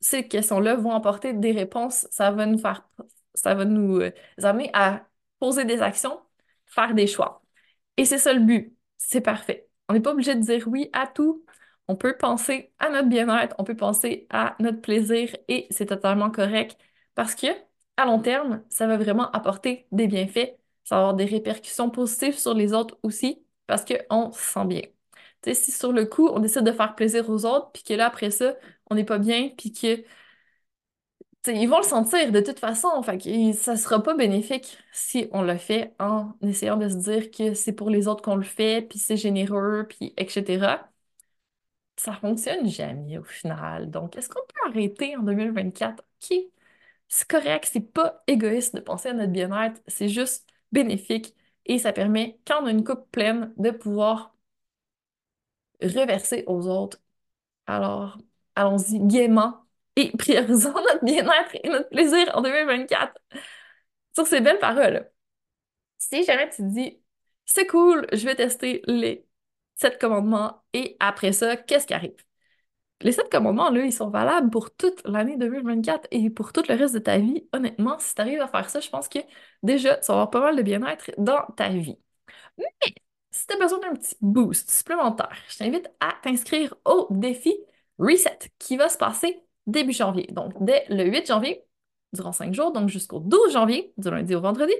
ces 0.00 0.26
questions-là 0.26 0.74
vont 0.76 0.92
apporter 0.94 1.32
des 1.32 1.52
réponses. 1.52 2.06
Ça 2.10 2.30
va 2.32 2.46
nous 2.46 2.58
faire, 2.58 2.88
ça 3.34 3.54
va 3.54 3.64
nous 3.64 4.00
euh, 4.00 4.10
amener 4.42 4.70
à 4.74 5.06
poser 5.38 5.64
des 5.64 5.82
actions, 5.82 6.20
faire 6.66 6.94
des 6.94 7.06
choix. 7.06 7.42
Et 7.96 8.04
c'est 8.04 8.18
ça 8.18 8.32
le 8.32 8.40
but. 8.40 8.76
C'est 8.98 9.20
parfait. 9.20 9.68
On 9.88 9.94
n'est 9.94 10.00
pas 10.00 10.12
obligé 10.12 10.34
de 10.34 10.40
dire 10.40 10.66
oui 10.68 10.90
à 10.92 11.06
tout. 11.06 11.44
On 11.88 11.96
peut 11.96 12.16
penser 12.16 12.72
à 12.78 12.90
notre 12.90 13.08
bien-être, 13.08 13.54
on 13.58 13.64
peut 13.64 13.76
penser 13.76 14.26
à 14.30 14.56
notre 14.60 14.80
plaisir 14.80 15.34
et 15.48 15.66
c'est 15.70 15.86
totalement 15.86 16.30
correct 16.30 16.78
parce 17.14 17.34
que 17.34 17.48
à 17.96 18.04
long 18.06 18.20
terme, 18.20 18.62
ça 18.68 18.86
va 18.86 18.96
vraiment 18.96 19.30
apporter 19.32 19.86
des 19.92 20.06
bienfaits 20.06 20.56
ça 20.84 20.96
va 20.96 21.00
avoir 21.02 21.14
des 21.14 21.24
répercussions 21.26 21.90
positives 21.90 22.36
sur 22.38 22.54
les 22.54 22.72
autres 22.72 22.98
aussi 23.04 23.44
parce 23.68 23.84
qu'on 23.84 24.32
se 24.32 24.40
sent 24.42 24.64
bien. 24.66 24.80
Tu 25.42 25.54
sais, 25.54 25.54
si 25.54 25.70
sur 25.72 25.92
le 25.92 26.06
coup, 26.06 26.28
on 26.28 26.40
décide 26.40 26.64
de 26.64 26.72
faire 26.72 26.94
plaisir 26.96 27.28
aux 27.30 27.44
autres, 27.46 27.70
puis 27.72 27.82
que 27.84 27.94
là, 27.94 28.06
après 28.06 28.30
ça, 28.32 28.54
on 28.90 28.94
n'est 28.96 29.04
pas 29.04 29.18
bien, 29.18 29.50
puis 29.56 29.72
que 29.72 30.04
ils 31.46 31.68
vont 31.68 31.78
le 31.78 31.82
sentir 31.84 32.30
de 32.30 32.40
toute 32.40 32.58
façon, 32.60 33.02
fait 33.02 33.18
que 33.18 33.52
ça 33.52 33.76
sera 33.76 34.02
pas 34.02 34.14
bénéfique 34.14 34.78
si 34.92 35.28
on 35.32 35.42
le 35.42 35.56
fait 35.58 35.94
en 35.98 36.34
essayant 36.42 36.76
de 36.76 36.88
se 36.88 36.94
dire 36.96 37.30
que 37.30 37.54
c'est 37.54 37.72
pour 37.72 37.90
les 37.90 38.06
autres 38.08 38.22
qu'on 38.22 38.36
le 38.36 38.42
fait, 38.44 38.82
puis 38.82 38.98
c'est 38.98 39.16
généreux, 39.16 39.86
puis 39.88 40.14
etc. 40.16 40.88
Ça 41.96 42.14
fonctionne 42.14 42.68
jamais 42.68 43.18
au 43.18 43.24
final. 43.24 43.90
Donc, 43.90 44.16
est-ce 44.16 44.28
qu'on 44.28 44.40
peut 44.46 44.70
arrêter 44.70 45.16
en 45.16 45.22
2024? 45.22 46.04
OK, 46.22 46.38
c'est 47.12 47.28
correct, 47.28 47.68
c'est 47.72 47.80
pas 47.92 48.24
égoïste 48.28 48.74
de 48.76 48.80
penser 48.80 49.10
à 49.10 49.14
notre 49.14 49.32
bien-être, 49.32 49.80
c'est 49.88 50.08
juste 50.10 50.48
bénéfique 50.72 51.36
et 51.66 51.78
ça 51.78 51.92
permet, 51.94 52.40
quand 52.46 52.62
on 52.64 52.66
a 52.66 52.72
une 52.72 52.84
coupe 52.84 53.10
pleine, 53.12 53.54
de 53.58 53.70
pouvoir 53.70 54.34
reverser 55.82 56.44
aux 56.46 56.66
autres. 56.68 56.98
Alors, 57.66 58.18
allons-y 58.56 59.00
gaiement 59.00 59.64
et 59.96 60.12
priorisons 60.18 60.72
notre 60.74 61.04
bien-être 61.04 61.56
et 61.64 61.68
notre 61.70 61.90
plaisir 61.90 62.30
en 62.36 62.42
2024. 62.42 63.18
Sur 64.14 64.26
ces 64.26 64.40
belles 64.40 64.58
paroles, 64.60 65.10
si 65.98 66.24
jamais 66.24 66.50
tu 66.50 66.58
te 66.58 66.62
dis, 66.62 67.02
c'est 67.46 67.66
cool, 67.68 68.06
je 68.12 68.24
vais 68.26 68.36
tester 68.36 68.82
les 68.86 69.26
sept 69.76 70.00
commandements 70.00 70.64
et 70.74 70.96
après 71.00 71.32
ça, 71.32 71.56
qu'est-ce 71.56 71.86
qui 71.88 71.94
arrive? 71.94 72.16
Les 73.02 73.12
sept 73.12 73.30
commandements, 73.30 73.70
là, 73.70 73.84
ils 73.84 73.92
sont 73.92 74.10
valables 74.10 74.50
pour 74.50 74.74
toute 74.74 75.02
l'année 75.06 75.36
2024 75.36 76.06
et 76.10 76.30
pour 76.30 76.52
tout 76.52 76.62
le 76.68 76.74
reste 76.74 76.94
de 76.94 77.00
ta 77.00 77.18
vie. 77.18 77.48
Honnêtement, 77.52 77.98
si 77.98 78.14
tu 78.14 78.20
arrives 78.20 78.40
à 78.40 78.48
faire 78.48 78.70
ça, 78.70 78.80
je 78.80 78.88
pense 78.90 79.08
que 79.08 79.18
déjà, 79.62 79.96
tu 79.96 80.06
vas 80.06 80.14
avoir 80.14 80.30
pas 80.30 80.40
mal 80.40 80.56
de 80.56 80.62
bien-être 80.62 81.10
dans 81.18 81.44
ta 81.56 81.68
vie. 81.68 81.98
Mais 82.58 82.66
si 83.30 83.46
tu 83.46 83.54
as 83.54 83.58
besoin 83.58 83.78
d'un 83.80 83.94
petit 83.94 84.16
boost 84.20 84.70
supplémentaire, 84.70 85.36
je 85.48 85.58
t'invite 85.58 85.90
à 86.00 86.14
t'inscrire 86.22 86.74
au 86.84 87.08
défi 87.10 87.54
Reset 87.98 88.38
qui 88.58 88.76
va 88.76 88.88
se 88.88 88.98
passer 88.98 89.42
début 89.66 89.92
janvier. 89.92 90.26
Donc, 90.32 90.52
dès 90.64 90.84
le 90.88 91.04
8 91.04 91.26
janvier, 91.26 91.64
durant 92.12 92.32
5 92.32 92.54
jours, 92.54 92.72
donc 92.72 92.88
jusqu'au 92.88 93.20
12 93.20 93.52
janvier, 93.52 93.92
du 93.96 94.10
lundi 94.10 94.34
au 94.34 94.40
vendredi, 94.40 94.72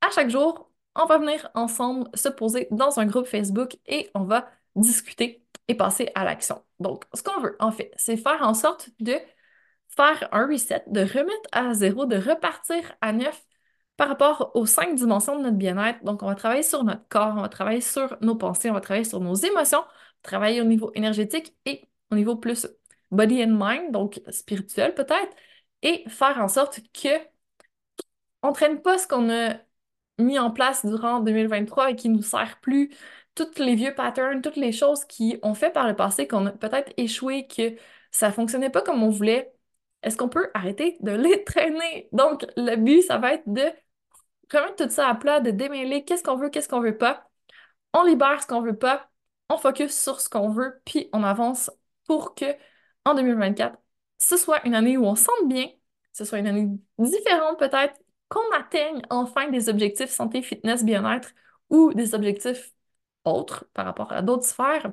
à 0.00 0.10
chaque 0.10 0.30
jour, 0.30 0.70
on 0.94 1.06
va 1.06 1.18
venir 1.18 1.50
ensemble 1.54 2.08
se 2.14 2.28
poser 2.28 2.68
dans 2.70 2.98
un 3.00 3.06
groupe 3.06 3.26
Facebook 3.26 3.76
et 3.86 4.10
on 4.14 4.24
va 4.24 4.48
discuter 4.76 5.44
et 5.68 5.74
passer 5.74 6.10
à 6.14 6.24
l'action. 6.24 6.62
Donc, 6.80 7.04
ce 7.14 7.22
qu'on 7.22 7.40
veut, 7.40 7.56
en 7.60 7.72
fait, 7.72 7.92
c'est 7.96 8.16
faire 8.16 8.42
en 8.42 8.54
sorte 8.54 8.90
de 9.00 9.16
faire 9.88 10.28
un 10.32 10.46
reset, 10.46 10.82
de 10.88 11.00
remettre 11.00 11.48
à 11.52 11.74
zéro, 11.74 12.06
de 12.06 12.16
repartir 12.16 12.94
à 13.00 13.12
neuf 13.12 13.44
par 13.96 14.08
rapport 14.08 14.52
aux 14.54 14.66
cinq 14.66 14.94
dimensions 14.94 15.36
de 15.36 15.42
notre 15.42 15.56
bien-être. 15.56 16.02
Donc, 16.04 16.22
on 16.22 16.26
va 16.26 16.34
travailler 16.34 16.62
sur 16.62 16.84
notre 16.84 17.06
corps, 17.08 17.34
on 17.36 17.42
va 17.42 17.48
travailler 17.48 17.80
sur 17.80 18.16
nos 18.22 18.36
pensées, 18.36 18.70
on 18.70 18.74
va 18.74 18.80
travailler 18.80 19.04
sur 19.04 19.20
nos 19.20 19.34
émotions, 19.34 19.84
travailler 20.22 20.60
au 20.60 20.64
niveau 20.64 20.90
énergétique 20.94 21.54
et 21.66 21.88
au 22.10 22.14
niveau 22.16 22.36
plus 22.36 22.66
body 23.10 23.42
and 23.44 23.56
mind, 23.58 23.92
donc 23.92 24.20
spirituel 24.30 24.94
peut-être, 24.94 25.34
et 25.82 26.04
faire 26.08 26.38
en 26.38 26.48
sorte 26.48 26.80
que 26.92 27.08
on 28.42 28.52
traîne 28.52 28.80
pas 28.82 28.98
ce 28.98 29.06
qu'on 29.06 29.30
a 29.30 29.56
mis 30.18 30.38
en 30.38 30.50
place 30.50 30.84
durant 30.84 31.20
2023 31.20 31.90
et 31.90 31.96
qui 31.96 32.08
nous 32.08 32.22
sert 32.22 32.60
plus, 32.60 32.90
tous 33.44 33.62
les 33.62 33.74
vieux 33.74 33.94
patterns, 33.94 34.42
toutes 34.42 34.56
les 34.56 34.72
choses 34.72 35.04
qui 35.04 35.38
ont 35.42 35.54
fait 35.54 35.70
par 35.70 35.86
le 35.88 35.96
passé 35.96 36.28
qu'on 36.28 36.46
a 36.46 36.52
peut-être 36.52 36.92
échoué, 36.96 37.46
que 37.46 37.76
ça 38.10 38.32
fonctionnait 38.32 38.70
pas 38.70 38.82
comme 38.82 39.02
on 39.02 39.10
voulait, 39.10 39.52
est-ce 40.02 40.16
qu'on 40.16 40.28
peut 40.28 40.50
arrêter 40.54 40.96
de 41.00 41.12
les 41.12 41.44
traîner? 41.46 42.08
Donc, 42.12 42.46
le 42.56 42.76
but, 42.76 43.02
ça 43.02 43.18
va 43.18 43.34
être 43.34 43.48
de 43.48 43.62
remettre 44.52 44.76
tout 44.76 44.90
ça 44.90 45.08
à 45.08 45.14
plat, 45.14 45.40
de 45.40 45.50
démêler 45.50 46.04
qu'est-ce 46.04 46.22
qu'on 46.24 46.36
veut, 46.36 46.50
qu'est-ce 46.50 46.68
qu'on 46.68 46.80
veut 46.80 46.96
pas. 46.96 47.28
On 47.94 48.04
libère 48.04 48.42
ce 48.42 48.46
qu'on 48.46 48.62
veut 48.62 48.76
pas, 48.78 49.10
on 49.48 49.56
focus 49.58 49.92
sur 49.98 50.20
ce 50.20 50.28
qu'on 50.28 50.50
veut, 50.50 50.80
puis 50.84 51.08
on 51.12 51.22
avance 51.24 51.70
pour 52.06 52.34
que 52.34 52.46
en 53.04 53.14
2024, 53.14 53.78
ce 54.18 54.36
soit 54.36 54.64
une 54.66 54.74
année 54.74 54.96
où 54.96 55.04
on 55.04 55.14
sente 55.16 55.48
bien, 55.48 55.66
ce 56.12 56.24
soit 56.24 56.38
une 56.38 56.46
année 56.46 56.68
différente 56.98 57.58
peut-être, 57.58 57.94
qu'on 58.28 58.40
atteigne 58.56 59.02
enfin 59.10 59.50
des 59.50 59.68
objectifs 59.68 60.10
santé, 60.10 60.42
fitness, 60.42 60.84
bien-être 60.84 61.30
ou 61.70 61.92
des 61.94 62.14
objectifs 62.14 62.72
autres 63.24 63.66
par 63.74 63.84
rapport 63.86 64.12
à 64.12 64.22
d'autres 64.22 64.44
sphères. 64.46 64.92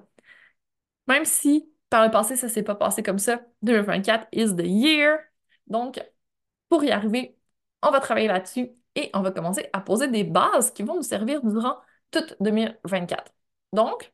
Même 1.07 1.25
si 1.25 1.69
par 1.89 2.03
le 2.05 2.11
passé, 2.11 2.35
ça 2.35 2.49
s'est 2.49 2.63
pas 2.63 2.75
passé 2.75 3.01
comme 3.03 3.19
ça, 3.19 3.41
2024 3.61 4.27
is 4.33 4.55
the 4.55 4.65
year. 4.65 5.19
Donc, 5.67 5.99
pour 6.69 6.83
y 6.83 6.91
arriver, 6.91 7.37
on 7.83 7.91
va 7.91 7.99
travailler 7.99 8.27
là-dessus 8.27 8.69
et 8.95 9.09
on 9.13 9.21
va 9.21 9.31
commencer 9.31 9.69
à 9.73 9.81
poser 9.81 10.07
des 10.09 10.23
bases 10.23 10.71
qui 10.71 10.83
vont 10.83 10.95
nous 10.95 11.03
servir 11.03 11.43
durant 11.43 11.77
toute 12.11 12.35
2024. 12.41 13.33
Donc, 13.73 14.13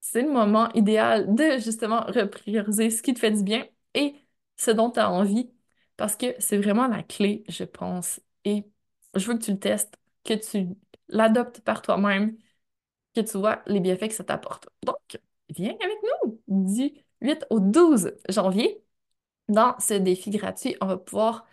c'est 0.00 0.22
le 0.22 0.30
moment 0.30 0.70
idéal 0.74 1.34
de 1.34 1.58
justement 1.58 2.02
reprioriser 2.06 2.90
ce 2.90 3.02
qui 3.02 3.14
te 3.14 3.20
fait 3.20 3.30
du 3.30 3.42
bien 3.42 3.66
et 3.94 4.16
ce 4.56 4.70
dont 4.70 4.90
tu 4.90 5.00
as 5.00 5.10
envie 5.10 5.50
parce 5.96 6.16
que 6.16 6.34
c'est 6.38 6.58
vraiment 6.58 6.88
la 6.88 7.02
clé, 7.02 7.44
je 7.48 7.64
pense. 7.64 8.20
Et 8.44 8.64
je 9.14 9.26
veux 9.26 9.38
que 9.38 9.44
tu 9.44 9.52
le 9.52 9.58
testes, 9.58 9.96
que 10.24 10.34
tu 10.34 10.68
l'adoptes 11.08 11.60
par 11.60 11.82
toi-même, 11.82 12.36
que 13.14 13.20
tu 13.20 13.38
vois 13.38 13.62
les 13.66 13.80
bienfaits 13.80 14.08
que 14.08 14.14
ça 14.14 14.24
t'apporte. 14.24 14.68
Donc, 14.84 15.18
viens 15.50 15.74
avec 15.82 15.98
nous 16.02 16.40
du 16.48 16.92
8 17.20 17.46
au 17.50 17.60
12 17.60 18.12
janvier. 18.28 18.82
Dans 19.48 19.78
ce 19.80 19.94
défi 19.94 20.30
gratuit, 20.30 20.76
on 20.80 20.86
va 20.86 20.96
pouvoir 20.96 21.46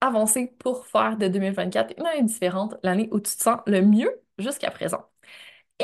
avancer 0.00 0.48
pour 0.58 0.86
faire 0.86 1.16
de 1.16 1.28
2024 1.28 1.94
une 1.98 2.06
année 2.06 2.22
différente, 2.24 2.76
l'année 2.82 3.08
où 3.12 3.20
tu 3.20 3.36
te 3.36 3.42
sens 3.42 3.60
le 3.66 3.82
mieux 3.82 4.10
jusqu'à 4.38 4.70
présent. 4.70 5.04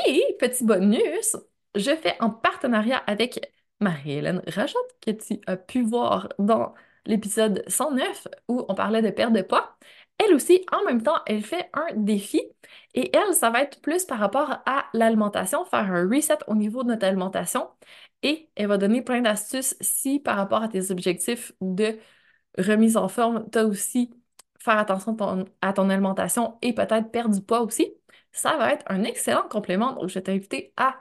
Et 0.05 0.37
petit 0.39 0.63
bonus, 0.63 1.35
je 1.75 1.95
fais 1.95 2.15
en 2.21 2.29
partenariat 2.29 2.97
avec 3.07 3.53
Marie-Hélène 3.79 4.41
Rajot, 4.47 4.77
que 5.01 5.11
tu 5.11 5.39
as 5.47 5.57
pu 5.57 5.81
voir 5.83 6.29
dans 6.39 6.73
l'épisode 7.05 7.63
109 7.67 8.27
où 8.47 8.65
on 8.69 8.75
parlait 8.75 9.01
de 9.01 9.09
perte 9.09 9.33
de 9.33 9.41
poids. 9.41 9.77
Elle 10.17 10.33
aussi, 10.33 10.65
en 10.71 10.83
même 10.85 11.03
temps, 11.03 11.17
elle 11.27 11.43
fait 11.43 11.69
un 11.73 11.87
défi 11.95 12.41
et 12.95 13.15
elle, 13.15 13.33
ça 13.35 13.49
va 13.51 13.61
être 13.61 13.81
plus 13.81 14.05
par 14.05 14.19
rapport 14.19 14.61
à 14.65 14.85
l'alimentation, 14.93 15.63
faire 15.65 15.91
un 15.91 16.07
reset 16.09 16.37
au 16.47 16.55
niveau 16.55 16.83
de 16.83 16.89
notre 16.89 17.05
alimentation 17.05 17.69
et 18.23 18.49
elle 18.55 18.67
va 18.67 18.77
donner 18.77 19.01
plein 19.03 19.21
d'astuces 19.21 19.75
si 19.79 20.19
par 20.19 20.37
rapport 20.37 20.63
à 20.63 20.67
tes 20.69 20.91
objectifs 20.91 21.51
de 21.61 21.99
remise 22.57 22.97
en 22.97 23.07
forme, 23.07 23.49
tu 23.51 23.59
as 23.59 23.65
aussi 23.65 24.11
faire 24.59 24.77
attention 24.77 25.15
à 25.61 25.73
ton 25.73 25.89
alimentation 25.89 26.57
et 26.61 26.73
peut-être 26.73 27.11
perdre 27.11 27.35
du 27.35 27.41
poids 27.41 27.61
aussi. 27.61 27.93
Ça 28.31 28.57
va 28.57 28.73
être 28.73 28.85
un 28.87 29.03
excellent 29.03 29.47
complément. 29.49 29.93
Donc, 29.93 30.09
je 30.09 30.15
vais 30.15 30.21
t'inviter 30.23 30.73
à 30.77 30.95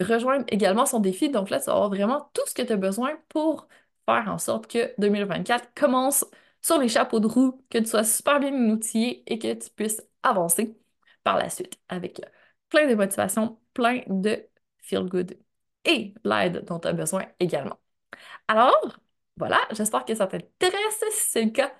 rejoindre 0.00 0.44
également 0.48 0.86
son 0.86 1.00
défi. 1.00 1.30
Donc 1.30 1.50
là, 1.50 1.58
tu 1.60 1.66
vas 1.66 1.72
avoir 1.72 1.88
vraiment 1.90 2.30
tout 2.34 2.42
ce 2.46 2.54
que 2.54 2.62
tu 2.62 2.72
as 2.72 2.76
besoin 2.76 3.12
pour 3.28 3.68
faire 4.06 4.28
en 4.28 4.38
sorte 4.38 4.66
que 4.66 4.92
2024 4.98 5.72
commence 5.74 6.24
sur 6.62 6.78
les 6.78 6.88
chapeaux 6.88 7.20
de 7.20 7.26
roue, 7.26 7.64
que 7.70 7.78
tu 7.78 7.86
sois 7.86 8.04
super 8.04 8.40
bien 8.40 8.52
outillé 8.70 9.22
et 9.32 9.38
que 9.38 9.52
tu 9.54 9.70
puisses 9.70 10.02
avancer 10.22 10.76
par 11.24 11.38
la 11.38 11.48
suite 11.50 11.78
avec 11.88 12.20
plein 12.68 12.88
de 12.88 12.94
motivation, 12.94 13.58
plein 13.74 14.02
de 14.08 14.46
feel 14.78 15.04
good 15.04 15.38
et 15.84 16.14
l'aide 16.24 16.64
dont 16.66 16.78
tu 16.78 16.88
as 16.88 16.92
besoin 16.92 17.26
également. 17.40 17.78
Alors, 18.48 18.98
voilà, 19.36 19.58
j'espère 19.72 20.04
que 20.04 20.14
ça 20.14 20.26
t'intéresse. 20.26 21.04
Si 21.10 21.30
c'est 21.30 21.44
le 21.44 21.50
cas, 21.50 21.72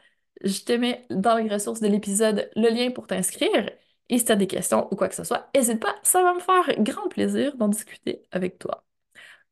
je 0.43 0.61
te 0.63 0.73
mets 0.73 1.07
dans 1.11 1.37
les 1.37 1.49
ressources 1.49 1.81
de 1.81 1.89
l'épisode 1.89 2.51
le 2.57 2.69
lien 2.71 2.91
pour 2.91 3.07
t'inscrire. 3.07 3.71
Et 4.09 4.19
si 4.19 4.25
tu 4.25 4.33
as 4.33 4.37
des 4.37 4.47
questions 4.47 4.89
ou 4.93 4.97
quoi 4.97 5.09
que 5.09 5.15
ce 5.15 5.25
soit, 5.25 5.51
n'hésite 5.55 5.81
pas, 5.81 5.97
ça 6.03 6.23
va 6.23 6.35
me 6.35 6.41
faire 6.41 6.65
grand 6.83 7.09
plaisir 7.09 7.57
d'en 7.57 7.69
discuter 7.69 8.23
avec 8.33 8.59
toi. 8.59 8.85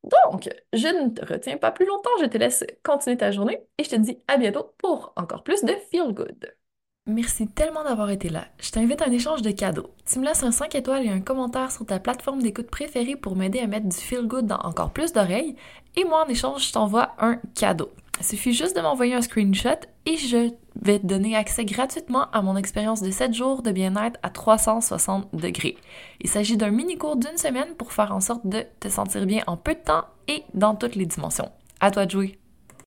Donc, 0.04 0.48
je 0.72 0.86
ne 0.86 1.10
te 1.10 1.24
retiens 1.24 1.56
pas 1.56 1.72
plus 1.72 1.86
longtemps, 1.86 2.10
je 2.20 2.26
te 2.26 2.38
laisse 2.38 2.64
continuer 2.84 3.16
ta 3.16 3.30
journée 3.30 3.60
et 3.78 3.84
je 3.84 3.90
te 3.90 3.96
dis 3.96 4.18
à 4.28 4.36
bientôt 4.36 4.72
pour 4.78 5.12
encore 5.16 5.42
plus 5.42 5.64
de 5.64 5.74
Feel 5.90 6.12
Good. 6.12 6.54
Merci 7.06 7.48
tellement 7.48 7.84
d'avoir 7.84 8.10
été 8.10 8.28
là. 8.28 8.44
Je 8.58 8.70
t'invite 8.70 9.00
à 9.00 9.06
un 9.06 9.12
échange 9.12 9.40
de 9.40 9.50
cadeaux. 9.50 9.94
Tu 10.04 10.18
me 10.18 10.26
laisses 10.26 10.42
un 10.42 10.52
5 10.52 10.74
étoiles 10.74 11.06
et 11.06 11.10
un 11.10 11.22
commentaire 11.22 11.70
sur 11.72 11.86
ta 11.86 11.98
plateforme 11.98 12.42
d'écoute 12.42 12.70
préférée 12.70 13.16
pour 13.16 13.34
m'aider 13.34 13.60
à 13.60 13.66
mettre 13.66 13.88
du 13.88 13.96
feel 13.96 14.26
good 14.26 14.46
dans 14.46 14.58
encore 14.58 14.92
plus 14.92 15.14
d'oreilles. 15.14 15.56
Et 15.96 16.04
moi, 16.04 16.26
en 16.26 16.28
échange, 16.28 16.68
je 16.68 16.72
t'envoie 16.72 17.14
un 17.18 17.40
cadeau. 17.54 17.90
Il 18.20 18.26
suffit 18.26 18.52
juste 18.52 18.76
de 18.76 18.80
m'envoyer 18.80 19.14
un 19.14 19.22
screenshot 19.22 19.78
et 20.06 20.16
je 20.16 20.50
vais 20.82 20.98
te 20.98 21.06
donner 21.06 21.36
accès 21.36 21.64
gratuitement 21.64 22.28
à 22.32 22.42
mon 22.42 22.56
expérience 22.56 23.00
de 23.00 23.10
7 23.10 23.32
jours 23.32 23.62
de 23.62 23.70
bien-être 23.70 24.18
à 24.22 24.30
360 24.30 25.34
degrés. 25.34 25.76
Il 26.20 26.28
s'agit 26.28 26.56
d'un 26.56 26.70
mini-cours 26.70 27.16
d'une 27.16 27.36
semaine 27.36 27.74
pour 27.76 27.92
faire 27.92 28.12
en 28.12 28.20
sorte 28.20 28.46
de 28.46 28.64
te 28.80 28.88
sentir 28.88 29.24
bien 29.26 29.42
en 29.46 29.56
peu 29.56 29.74
de 29.74 29.80
temps 29.80 30.04
et 30.26 30.42
dans 30.54 30.74
toutes 30.74 30.96
les 30.96 31.06
dimensions. 31.06 31.50
À 31.80 31.90
toi 31.90 32.06
de 32.06 32.10
jouer! 32.10 32.38